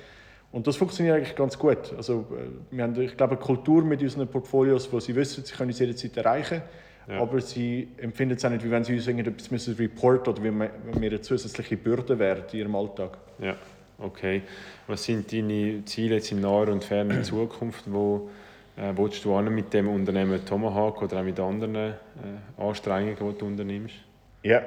Und 0.54 0.68
das 0.68 0.78
funktioniert 0.78 1.18
eigentlich 1.18 1.36
ganz 1.36 1.58
gut. 1.58 1.92
Also, 1.98 2.28
äh, 2.32 2.76
wir 2.76 2.84
haben, 2.84 3.02
ich 3.02 3.18
glaube, 3.18 3.36
eine 3.36 3.42
Kultur 3.42 3.84
mit 3.84 4.02
unseren 4.02 4.28
Portfolios, 4.28 4.88
wo 4.94 5.00
sie 5.00 5.16
wissen, 5.16 5.44
sie 5.44 5.54
können 5.54 5.72
uns 5.72 5.80
jederzeit 5.80 6.16
erreichen, 6.16 6.62
ja. 7.08 7.20
aber 7.20 7.42
sie 7.42 7.90
empfinden 7.98 8.38
es 8.38 8.46
auch 8.46 8.52
nicht, 8.52 8.64
wie 8.64 8.70
wenn 8.70 8.84
sie 8.84 8.94
uns 8.94 9.08
irgendetwas 9.08 9.50
müssen 9.50 9.76
reporten 9.76 10.32
oder 10.32 10.44
wie 10.44 10.58
wenn 10.60 11.02
wir 11.02 11.10
eine 11.10 11.22
zusätzliche 11.22 11.76
Bürde 11.76 12.18
wären 12.20 12.44
in 12.52 12.60
ihrem 12.60 12.76
Alltag. 12.76 13.18
Ja, 13.40 13.56
okay. 13.98 14.44
Was 14.86 15.04
sind 15.04 15.34
deine 15.34 15.84
Ziele 15.86 16.16
jetzt 16.16 16.32
in 16.32 16.42
naher 16.42 16.70
und 16.70 16.84
ferner 16.84 17.24
Zukunft, 17.24 17.86
wo 17.92 18.30
äh, 18.78 18.94
willst 18.96 19.26
du 19.26 19.36
mit 19.42 19.74
dem 19.74 19.88
Unternehmen 19.88 20.46
Tomahawk 20.46 21.02
oder 21.02 21.20
auch 21.20 21.24
mit 21.24 21.40
anderen 21.40 21.76
äh, 21.76 21.94
Anstrengungen, 22.58 23.18
die 23.20 23.38
du 23.40 23.46
unternimmst? 23.48 23.96
Ja, 24.44 24.62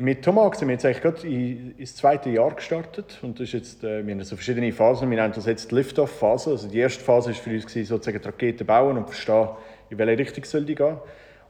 mit 0.00 0.24
Tomahawk 0.24 0.54
sind 0.54 0.68
wir 0.68 0.74
jetzt 0.74 0.84
eigentlich 0.84 1.02
gerade 1.02 1.26
ins 1.26 1.96
zweite 1.96 2.30
Jahr 2.30 2.54
gestartet 2.54 3.18
und 3.22 3.40
das 3.40 3.48
ist 3.48 3.52
jetzt, 3.52 3.84
äh, 3.84 4.06
wir 4.06 4.14
haben 4.14 4.22
so 4.22 4.36
verschiedene 4.36 4.72
Phasen, 4.72 5.10
wir 5.10 5.18
nennen 5.18 5.34
das 5.34 5.46
jetzt 5.46 5.72
Lift-Off-Phase. 5.72 6.50
Also 6.50 6.68
die 6.68 6.78
erste 6.78 7.02
Phase 7.02 7.30
war 7.30 7.34
für 7.34 7.50
uns 7.50 7.66
gewesen, 7.66 7.88
sozusagen 7.88 8.22
die 8.22 8.28
Raketen 8.28 8.64
bauen 8.64 8.96
und 8.96 9.06
verstehen, 9.06 9.48
in 9.90 9.98
welche 9.98 10.18
Richtung 10.18 10.44
soll 10.44 10.64
die 10.64 10.76
gehen. 10.76 10.98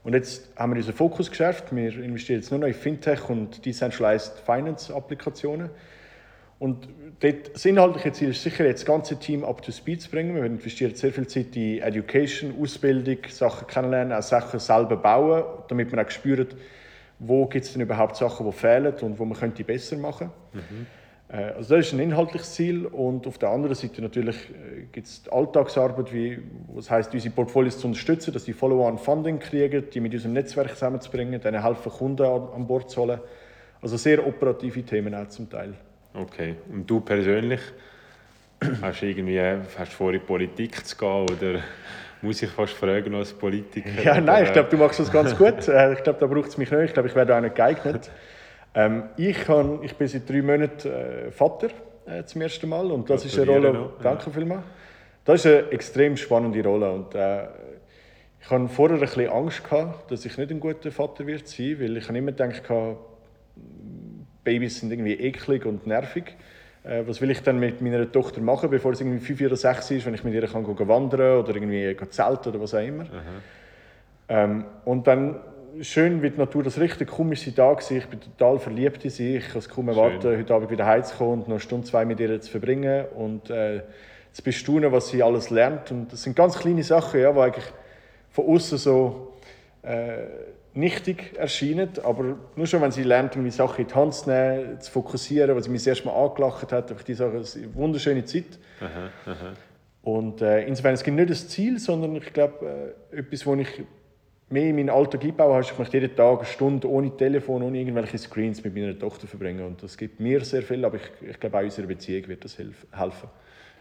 Und 0.02 0.14
jetzt 0.14 0.48
haben 0.56 0.72
wir 0.72 0.76
unseren 0.78 0.94
Fokus 0.94 1.28
geschärft, 1.28 1.76
wir 1.76 1.92
investieren 2.02 2.40
jetzt 2.40 2.50
nur 2.50 2.60
noch 2.60 2.68
in 2.68 2.74
Fintech 2.74 3.28
und 3.28 3.66
Decentralized 3.66 4.38
Finance-Applikationen. 4.46 5.68
Und 6.58 6.88
dort, 7.20 7.54
das 7.54 7.66
inhaltliche 7.66 8.12
Ziel 8.12 8.30
ist 8.30 8.42
sicher, 8.42 8.64
jetzt 8.64 8.80
das 8.80 8.86
ganze 8.86 9.18
Team 9.18 9.44
up 9.44 9.60
to 9.60 9.70
speed 9.70 10.00
zu 10.00 10.10
bringen. 10.10 10.34
Wir 10.34 10.44
investieren 10.44 10.94
sehr 10.94 11.12
viel 11.12 11.26
Zeit 11.26 11.54
in 11.54 11.82
Education, 11.82 12.54
Ausbildung, 12.58 13.18
Sachen 13.28 13.66
kennenlernen, 13.66 14.14
auch 14.14 14.22
Sachen 14.22 14.58
selber 14.58 14.96
bauen, 14.96 15.44
damit 15.68 15.92
man 15.92 16.06
auch 16.06 16.10
spürt, 16.10 16.56
wo 17.18 17.46
gibt 17.46 17.64
es 17.64 17.72
denn 17.72 17.82
überhaupt 17.82 18.16
Sachen, 18.16 18.46
die 18.46 18.52
fehlen 18.52 18.94
und 19.02 19.18
wo 19.18 19.24
man 19.24 19.38
könnte 19.38 19.64
besser 19.64 19.96
machen 19.96 20.30
mhm. 20.52 20.86
Also 21.30 21.76
das 21.76 21.88
ist 21.88 21.92
ein 21.92 22.00
inhaltliches 22.00 22.54
Ziel 22.54 22.86
und 22.86 23.26
auf 23.26 23.36
der 23.36 23.50
anderen 23.50 23.74
Seite 23.74 24.00
natürlich 24.00 24.36
äh, 24.48 24.84
gibt 24.90 25.06
es 25.06 25.24
die 25.24 25.30
Alltagsarbeit, 25.30 26.10
wie, 26.10 26.38
was 26.72 26.90
heißt 26.90 27.12
unsere 27.12 27.34
Portfolios 27.34 27.78
zu 27.78 27.86
unterstützen, 27.86 28.32
dass 28.32 28.44
die 28.44 28.54
Follower 28.54 28.88
an 28.88 28.96
Funding 28.96 29.38
kriegen, 29.38 29.90
die 29.92 30.00
mit 30.00 30.14
unserem 30.14 30.32
Netzwerk 30.32 30.70
zusammenzubringen, 30.70 31.38
denen 31.38 31.62
helfen, 31.62 31.92
Kunden 31.92 32.22
an 32.24 32.66
Bord 32.66 32.90
zu 32.90 33.02
holen. 33.02 33.20
Also 33.82 33.98
sehr 33.98 34.26
operative 34.26 34.82
Themen 34.82 35.14
auch 35.14 35.28
zum 35.28 35.50
Teil. 35.50 35.74
Okay. 36.14 36.54
Und 36.72 36.88
du 36.88 37.00
persönlich? 37.00 37.60
Hast 38.80 39.02
du 39.02 39.06
irgendwie 39.06 39.38
hast 39.38 39.92
du 39.92 39.96
vor, 39.96 40.12
in 40.12 40.20
Politik 40.20 40.84
zu 40.84 40.96
gehen 40.96 41.26
oder 41.30 41.60
muss 42.22 42.42
ich 42.42 42.50
fast 42.50 42.72
fragen 42.74 43.14
als 43.14 43.32
Politiker? 43.32 44.02
Ja, 44.02 44.20
nein, 44.20 44.44
ich 44.44 44.52
glaube, 44.52 44.68
du 44.70 44.76
machst 44.76 45.00
das 45.00 45.10
ganz 45.10 45.36
gut. 45.36 45.54
Äh, 45.68 45.94
ich 45.94 46.02
glaube, 46.02 46.18
da 46.18 46.26
braucht 46.26 46.48
es 46.48 46.58
mich 46.58 46.70
nicht. 46.70 46.82
Ich 46.82 46.92
glaube, 46.92 47.08
ich 47.08 47.14
werde 47.14 47.36
auch 47.36 47.40
nicht 47.40 47.54
geeignet. 47.54 48.10
Ähm, 48.74 49.04
ich, 49.16 49.44
kann, 49.44 49.80
ich 49.82 49.94
bin 49.94 50.08
seit 50.08 50.28
drei 50.28 50.42
Monaten 50.42 50.88
äh, 50.88 51.30
Vater 51.30 51.68
äh, 52.06 52.24
zum 52.24 52.42
ersten 52.42 52.68
Mal 52.68 52.90
und 52.90 53.08
das 53.08 53.24
ist 53.24 53.38
eine 53.38 53.50
Rolle. 53.50 53.72
Noch. 53.72 53.92
Danke 54.02 54.26
ja. 54.26 54.32
vielmals. 54.32 54.62
Das 55.24 55.44
ist 55.44 55.46
eine 55.46 55.70
extrem 55.70 56.16
spannende 56.16 56.62
Rolle 56.62 56.90
und 56.90 57.14
äh, 57.14 57.44
ich 58.40 58.50
hatte 58.50 58.68
vorher 58.68 58.96
ein 58.96 59.00
bisschen 59.00 59.28
Angst 59.28 59.68
gehabt, 59.68 60.10
dass 60.10 60.24
ich 60.24 60.36
nicht 60.38 60.50
ein 60.50 60.60
guter 60.60 60.90
Vater 60.90 61.26
wird 61.26 61.48
sein, 61.48 61.76
weil 61.80 61.96
ich 61.96 62.08
immer 62.08 62.32
gedacht, 62.32 62.62
Babys 64.44 64.80
sind 64.80 64.90
irgendwie 64.90 65.14
eklig 65.14 65.66
und 65.66 65.86
nervig. 65.86 66.36
Äh, 66.84 67.02
was 67.06 67.20
will 67.20 67.30
ich 67.30 67.42
dann 67.42 67.58
mit 67.58 67.80
meiner 67.80 68.10
Tochter 68.10 68.40
machen, 68.40 68.70
bevor 68.70 68.94
sie 68.94 69.04
irgendwie 69.04 69.24
fünf 69.24 69.40
oder 69.40 69.56
sechs 69.56 69.90
ist, 69.90 70.06
wenn 70.06 70.14
ich 70.14 70.24
mit 70.24 70.34
ihr 70.34 70.46
kann 70.46 70.64
gehen 70.64 70.88
wandern 70.88 71.38
oder 71.40 71.54
irgendwie 71.54 71.96
zelten 72.10 72.50
oder 72.50 72.60
was 72.60 72.74
auch 72.74 72.84
immer. 72.84 73.06
Ähm, 74.28 74.64
und 74.84 75.06
dann 75.06 75.40
schön, 75.80 76.22
wie 76.22 76.30
die 76.30 76.38
Natur 76.38 76.62
das 76.62 76.78
richtet. 76.78 77.08
Kaum 77.08 77.32
ist 77.32 77.42
sie 77.42 77.54
da 77.54 77.72
gewesen. 77.72 77.98
Ich 77.98 78.06
bin 78.06 78.20
total 78.20 78.58
verliebt 78.58 79.04
in 79.04 79.10
sie. 79.10 79.36
Ich 79.36 79.48
kann 79.48 79.58
es 79.58 79.68
kaum 79.68 79.88
erwarten, 79.88 80.22
schön. 80.22 80.38
heute 80.38 80.54
Abend 80.54 80.70
wieder 80.70 80.86
heimzukommen 80.86 81.34
und 81.34 81.40
noch 81.40 81.48
eine 81.48 81.60
Stunde, 81.60 81.86
zwei 81.86 82.04
mit 82.04 82.20
ihr 82.20 82.40
zu 82.40 82.50
verbringen. 82.50 83.06
Und 83.16 83.50
äh, 83.50 83.82
zu 84.32 84.42
bestaunen, 84.42 84.92
was 84.92 85.08
sie 85.08 85.22
alles 85.22 85.50
lernt. 85.50 85.90
Und 85.90 86.12
das 86.12 86.22
sind 86.22 86.36
ganz 86.36 86.58
kleine 86.58 86.82
Sachen, 86.82 87.20
ja, 87.20 87.32
die 87.32 87.38
eigentlich 87.38 87.64
von 88.30 88.46
außen 88.46 88.78
so 88.78 89.32
äh, 89.82 90.24
nichtig 90.74 91.36
erscheinen, 91.36 91.90
aber 92.02 92.36
nur 92.56 92.66
schon, 92.66 92.80
wenn 92.82 92.92
sie 92.92 93.02
lernt, 93.02 93.34
irgendwie 93.34 93.50
Sachen 93.50 93.82
in 93.82 93.88
die 93.88 93.94
Hand 93.94 94.14
zu 94.14 94.30
nehmen, 94.30 94.80
zu 94.80 94.90
fokussieren, 94.90 95.54
was 95.56 95.64
sie 95.64 95.70
mir 95.70 95.78
das 95.78 95.86
erste 95.86 96.06
Mal 96.06 96.24
angelacht 96.24 96.72
hat, 96.72 96.90
einfach 96.90 97.04
diese 97.04 97.26
eine 97.26 97.42
wunderschöne 97.74 98.24
Zeit. 98.24 98.58
Aha, 98.80 99.10
aha. 99.30 99.52
Und 100.02 100.40
äh, 100.40 100.66
insofern, 100.66 100.94
es 100.94 101.02
gibt 101.02 101.16
nicht 101.16 101.30
das 101.30 101.48
Ziel, 101.48 101.78
sondern 101.78 102.16
ich 102.16 102.32
glaube, 102.32 102.94
äh, 103.12 103.18
etwas, 103.18 103.44
wo 103.44 103.54
ich 103.56 103.68
mehr 104.50 104.70
in 104.70 104.76
meinen 104.76 104.90
Alltag 104.90 105.24
einbaue, 105.24 105.60
ist, 105.60 105.72
ich 105.72 105.78
möchte 105.78 105.98
jeden 105.98 106.14
Tag 106.16 106.38
eine 106.38 106.46
Stunde 106.46 106.88
ohne 106.88 107.14
Telefon, 107.16 107.62
ohne 107.62 107.78
irgendwelche 107.78 108.16
Screens 108.18 108.62
mit 108.64 108.74
meiner 108.74 108.98
Tochter 108.98 109.26
verbringen. 109.26 109.66
Und 109.66 109.82
das 109.82 109.98
gibt 109.98 110.20
mir 110.20 110.44
sehr 110.44 110.62
viel, 110.62 110.84
aber 110.84 110.96
ich, 110.96 111.28
ich 111.28 111.40
glaube, 111.40 111.58
auch 111.58 111.62
unserer 111.62 111.86
Beziehung 111.86 112.28
wird 112.28 112.44
das 112.44 112.56
helfen. 112.56 113.28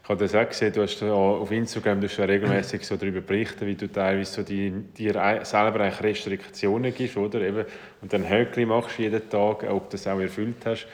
Ich 0.07 0.09
habe 0.09 0.23
das 0.23 0.35
auch 0.35 0.47
gesehen, 0.47 0.71
du 0.71 0.83
hast 0.83 1.03
auf 1.03 1.51
Instagram 1.51 1.99
du 1.99 2.07
hast 2.07 2.15
ja 2.15 2.23
regelmäßig 2.23 2.87
so 2.87 2.95
darüber 2.95 3.19
berichten, 3.19 3.67
wie 3.67 3.75
du 3.75 3.91
teilweise 3.91 4.31
so 4.31 4.41
die, 4.41 4.71
dir 4.71 5.41
selber 5.43 5.81
Restriktionen 5.81 6.95
gibst, 6.95 7.17
oder? 7.17 7.41
Eben, 7.41 7.65
und 8.01 8.13
dann 8.13 8.29
Höckli 8.29 8.65
machst 8.65 8.97
jeden 8.99 9.29
Tag, 9.29 9.69
ob 9.69 9.89
du 9.89 9.97
das 9.97 10.07
auch 10.07 10.21
erfüllt 10.21 10.65
hast. 10.65 10.87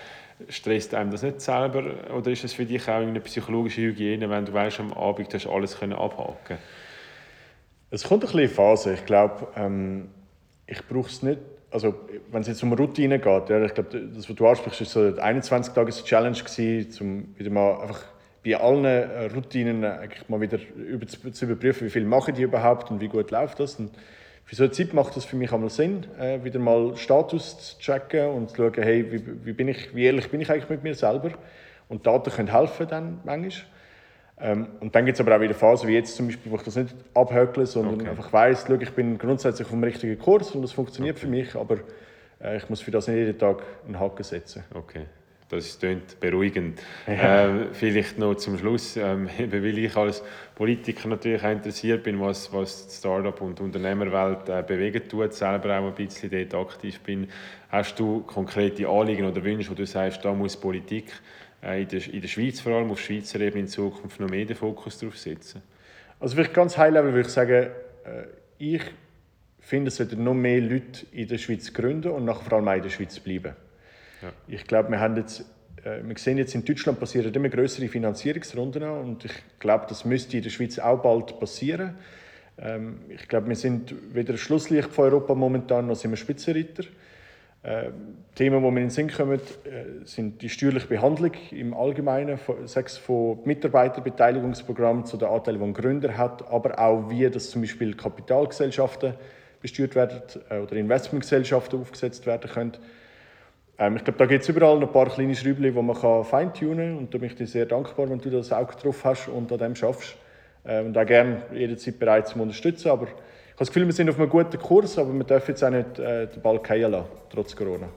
Stresst 0.49 0.95
einem 0.95 1.11
das 1.11 1.21
nicht 1.21 1.41
selber 1.41 1.83
oder 2.11 2.31
ist 2.31 2.43
es 2.43 2.53
für 2.53 2.65
dich 2.65 2.89
auch 2.89 3.01
eine 3.01 3.19
psychologische 3.19 3.81
Hygiene, 3.81 4.27
wenn 4.31 4.45
du 4.45 4.53
weißt, 4.53 4.79
am 4.79 4.91
Abend 4.93 5.31
hast 5.31 5.45
alles 5.45 5.77
können 5.77 5.93
abhaken 5.93 6.57
Es 7.91 8.03
kommt 8.05 8.23
ein 8.23 8.25
bisschen 8.25 8.39
in 8.39 8.49
Phase. 8.49 8.95
Ich 8.95 9.05
glaube, 9.05 9.47
ähm, 9.55 10.09
ich 10.65 10.83
brauche 10.87 11.09
es 11.09 11.21
nicht 11.21 11.37
also 11.69 11.95
wenn 12.31 12.41
es 12.41 12.47
jetzt 12.47 12.61
um 12.61 12.73
Routine 12.73 13.17
geht, 13.17 13.49
ja, 13.49 13.63
ich 13.63 13.73
glaube, 13.73 13.99
das, 14.13 14.29
was 14.29 14.35
du 14.35 14.47
ansprichst, 14.47 14.81
ist 14.81 14.91
so 14.91 14.99
eine 14.99 15.39
21-Tages-Challenge 15.39 16.37
gewesen, 16.37 17.01
um 17.01 17.35
wieder 17.35 17.49
mal 17.49 17.81
einfach 17.81 18.12
bei 18.43 18.57
allen 18.57 18.85
äh, 18.85 19.25
Routinen 19.33 19.83
eigentlich 19.85 20.27
mal 20.27 20.41
wieder 20.41 20.59
über, 20.75 21.07
zu 21.07 21.45
überprüfen, 21.45 21.87
wie 21.87 21.89
viel 21.89 22.05
mache 22.05 22.31
ich 22.31 22.39
überhaupt 22.39 22.91
und 22.91 22.99
wie 22.99 23.07
gut 23.07 23.31
läuft 23.31 23.59
das. 23.59 23.75
Und 23.75 23.91
für 24.43 24.55
so 24.55 24.63
eine 24.63 24.71
Zeit 24.71 24.93
macht 24.93 25.15
es 25.15 25.25
für 25.25 25.35
mich 25.35 25.51
einmal 25.53 25.69
Sinn, 25.69 26.05
äh, 26.19 26.43
wieder 26.43 26.59
mal 26.59 26.95
Status 26.97 27.77
zu 27.77 27.79
checken 27.79 28.27
und 28.27 28.49
zu 28.49 28.57
schauen, 28.57 28.73
hey, 28.75 29.11
wie, 29.11 29.45
wie, 29.45 29.53
bin 29.53 29.69
ich, 29.69 29.95
wie 29.95 30.05
ehrlich 30.05 30.29
bin 30.29 30.41
ich 30.41 30.51
eigentlich 30.51 30.69
mit 30.69 30.83
mir 30.83 30.95
selber. 30.95 31.31
Und 31.87 32.05
Daten 32.05 32.31
können 32.31 32.51
helfen 32.51 32.87
dann 32.89 33.19
manchmal. 33.23 33.67
Ähm, 34.39 34.67
und 34.79 34.93
dann 34.95 35.05
gibt 35.05 35.17
es 35.17 35.25
aber 35.25 35.35
auch 35.37 35.41
wieder 35.41 35.53
Phasen, 35.53 35.87
wie 35.87 35.93
jetzt 35.93 36.15
zum 36.15 36.27
Beispiel, 36.27 36.51
wo 36.51 36.55
ich 36.55 36.63
das 36.63 36.75
nicht 36.75 36.95
abhökle, 37.13 37.65
sondern 37.65 37.95
okay. 37.95 38.09
einfach 38.09 38.33
weiss, 38.33 38.65
ich 38.67 38.91
bin 38.91 39.17
grundsätzlich 39.17 39.65
auf 39.65 39.71
dem 39.71 39.83
richtigen 39.83 40.17
Kurs 40.19 40.51
und 40.51 40.63
das 40.63 40.71
funktioniert 40.71 41.17
okay. 41.17 41.25
für 41.25 41.31
mich, 41.31 41.55
aber 41.55 41.77
äh, 42.41 42.57
ich 42.57 42.67
muss 42.69 42.81
für 42.81 42.91
das 42.91 43.07
nicht 43.07 43.17
jeden 43.17 43.37
Tag 43.37 43.61
einen 43.85 43.99
Haken 43.99 44.23
setzen. 44.23 44.63
Okay. 44.73 45.05
Das 45.55 45.77
klingt 45.77 46.19
beruhigend. 46.19 46.81
Ja. 47.05 47.45
Äh, 47.45 47.73
vielleicht 47.73 48.17
noch 48.17 48.35
zum 48.35 48.57
Schluss, 48.57 48.97
ähm, 48.97 49.29
weil 49.37 49.77
ich 49.77 49.95
als 49.95 50.23
Politiker 50.55 51.07
natürlich 51.07 51.43
auch 51.43 51.51
interessiert 51.51 52.03
bin, 52.03 52.19
was, 52.19 52.51
was 52.51 52.87
die 52.87 52.95
Start-up- 52.95 53.41
und 53.41 53.59
Unternehmerwelt 53.61 54.49
äh, 54.49 54.63
bewegen 54.65 55.07
tut, 55.07 55.33
selber 55.33 55.79
auch 55.79 55.87
ein 55.87 55.95
bisschen 55.95 56.29
dort 56.31 56.53
aktiv 56.53 56.99
bin. 57.01 57.27
Hast 57.69 57.99
du 57.99 58.21
konkrete 58.21 58.87
Anliegen 58.87 59.25
oder 59.25 59.43
Wünsche, 59.43 59.69
wo 59.69 59.75
du 59.75 59.85
sagst, 59.85 60.25
da 60.25 60.33
muss 60.33 60.57
Politik 60.57 61.11
äh, 61.63 61.83
in, 61.83 61.87
der, 61.87 62.13
in 62.13 62.21
der 62.21 62.27
Schweiz 62.27 62.59
vor 62.59 62.73
allem, 62.73 62.89
auf 62.89 62.99
Schweizer 62.99 63.39
Ebene 63.39 63.61
in 63.61 63.67
Zukunft 63.67 64.19
noch 64.19 64.29
mehr 64.29 64.45
den 64.45 64.55
Fokus 64.55 64.99
drauf 64.99 65.17
setzen? 65.17 65.61
Also 66.19 66.35
vielleicht 66.35 66.53
ganz 66.53 66.77
high-level 66.77 67.13
würde 67.13 67.27
ich 67.27 67.33
sagen, 67.33 67.67
äh, 68.05 68.23
ich 68.57 68.81
finde, 69.59 69.89
es 69.89 69.97
sollten 69.97 70.23
noch 70.23 70.33
mehr 70.33 70.61
Leute 70.61 71.05
in 71.11 71.27
der 71.27 71.37
Schweiz 71.37 71.71
gründen 71.73 72.09
und 72.11 72.25
nachher 72.25 72.43
vor 72.43 72.57
allem 72.57 72.67
auch 72.67 72.73
in 72.73 72.83
der 72.83 72.89
Schweiz 72.89 73.19
bleiben. 73.19 73.55
Ja. 74.23 74.29
Ich 74.47 74.65
glaube, 74.65 74.89
wir 74.89 74.99
haben 74.99 75.17
jetzt 75.17 75.45
äh, 75.83 75.99
wir 76.03 76.17
sehen 76.17 76.37
jetzt 76.37 76.55
in 76.55 76.65
Deutschland 76.65 76.99
passieren 76.99 77.33
immer 77.33 77.49
größere 77.49 77.87
Finanzierungsrunden 77.87 78.83
und 78.83 79.25
ich 79.25 79.33
glaube, 79.59 79.85
das 79.89 80.05
müsste 80.05 80.37
in 80.37 80.43
der 80.43 80.49
Schweiz 80.49 80.79
auch 80.79 81.01
bald 81.01 81.39
passieren. 81.39 81.95
Ähm, 82.57 83.01
ich 83.09 83.27
glaube, 83.27 83.49
wir 83.49 83.55
sind 83.55 83.93
weder 84.13 84.37
Schlusslicht 84.37 84.89
von 84.89 85.05
Europa 85.05 85.35
momentan, 85.35 85.87
noch 85.87 85.95
sind 85.95 86.11
wir 86.11 86.17
Spitzenreiter. 86.17 86.83
Äh, 87.63 87.91
Themen, 88.35 88.61
die 88.61 88.71
mir 88.71 88.81
in 88.81 88.87
den 88.87 88.89
Sinn 88.89 89.09
kommen, 89.09 89.39
äh, 89.39 90.05
sind 90.05 90.41
die 90.41 90.49
steuerliche 90.49 90.87
Behandlung 90.87 91.31
im 91.51 91.73
Allgemeinen, 91.73 92.37
sechs 92.65 92.97
von 92.97 93.39
Mitarbeiterbeteiligungsprogrammen 93.45 95.05
zu 95.05 95.17
den 95.17 95.29
Anteilen, 95.29 95.59
die 95.59 95.65
ein 95.65 95.73
Gründer 95.73 96.17
hat, 96.17 96.47
aber 96.49 96.77
auch 96.77 97.09
wie 97.09 97.29
das 97.29 97.49
zum 97.49 97.61
Beispiel 97.61 97.95
Kapitalgesellschaften 97.95 99.13
besteuert 99.61 99.95
werden 99.95 100.21
äh, 100.49 100.59
oder 100.59 100.75
Investmentgesellschaften 100.75 101.79
aufgesetzt 101.79 102.25
werden 102.25 102.51
können. 102.51 102.77
Ähm, 103.77 103.95
ich 103.95 104.03
glaube, 104.03 104.19
da 104.19 104.25
gibt 104.25 104.43
es 104.43 104.49
überall 104.49 104.79
noch 104.79 104.87
ein 104.87 104.93
paar 104.93 105.09
kleine 105.09 105.35
Schräubchen, 105.35 105.63
die 105.63 105.71
man 105.71 106.23
feintunen 106.23 106.89
kann. 106.89 106.97
Und 106.97 107.13
da 107.13 107.17
bin 107.17 107.29
ich 107.29 107.35
dir 107.35 107.47
sehr 107.47 107.65
dankbar, 107.65 108.09
wenn 108.09 108.19
du 108.19 108.29
das 108.29 108.51
auch 108.51 108.73
drauf 108.75 109.03
hast 109.03 109.27
und 109.27 109.51
an 109.51 109.57
dem 109.57 109.75
schaffst. 109.75 110.15
Äh, 110.63 110.81
und 110.81 110.97
auch 110.97 111.05
gerne 111.05 111.43
jederzeit 111.53 111.99
bereit 111.99 112.27
zu 112.27 112.39
unterstützen. 112.39 112.89
Aber 112.89 113.03
ich 113.03 113.11
habe 113.11 113.21
das 113.57 113.67
Gefühl, 113.67 113.85
wir 113.85 113.93
sind 113.93 114.09
auf 114.09 114.19
einem 114.19 114.29
guten 114.29 114.57
Kurs, 114.59 114.97
aber 114.97 115.13
wir 115.13 115.23
dürfen 115.23 115.51
jetzt 115.51 115.63
auch 115.63 115.69
nicht 115.69 115.99
äh, 115.99 116.27
den 116.27 116.41
Ball 116.41 116.59
fallen 116.59 116.91
lassen, 116.91 117.07
trotz 117.29 117.55
Corona. 117.55 117.89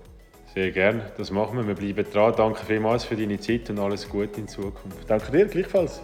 Sehr 0.54 0.70
gerne, 0.70 1.02
das 1.18 1.30
machen 1.30 1.58
wir. 1.58 1.66
Wir 1.66 1.74
bleiben 1.74 2.10
dran. 2.10 2.32
Danke 2.36 2.64
vielmals 2.64 3.04
für 3.04 3.14
deine 3.14 3.38
Zeit 3.38 3.68
und 3.68 3.78
alles 3.78 4.08
Gute 4.08 4.40
in 4.40 4.48
Zukunft. 4.48 5.08
Danke 5.08 5.30
dir, 5.30 5.46
gleichfalls. 5.46 6.00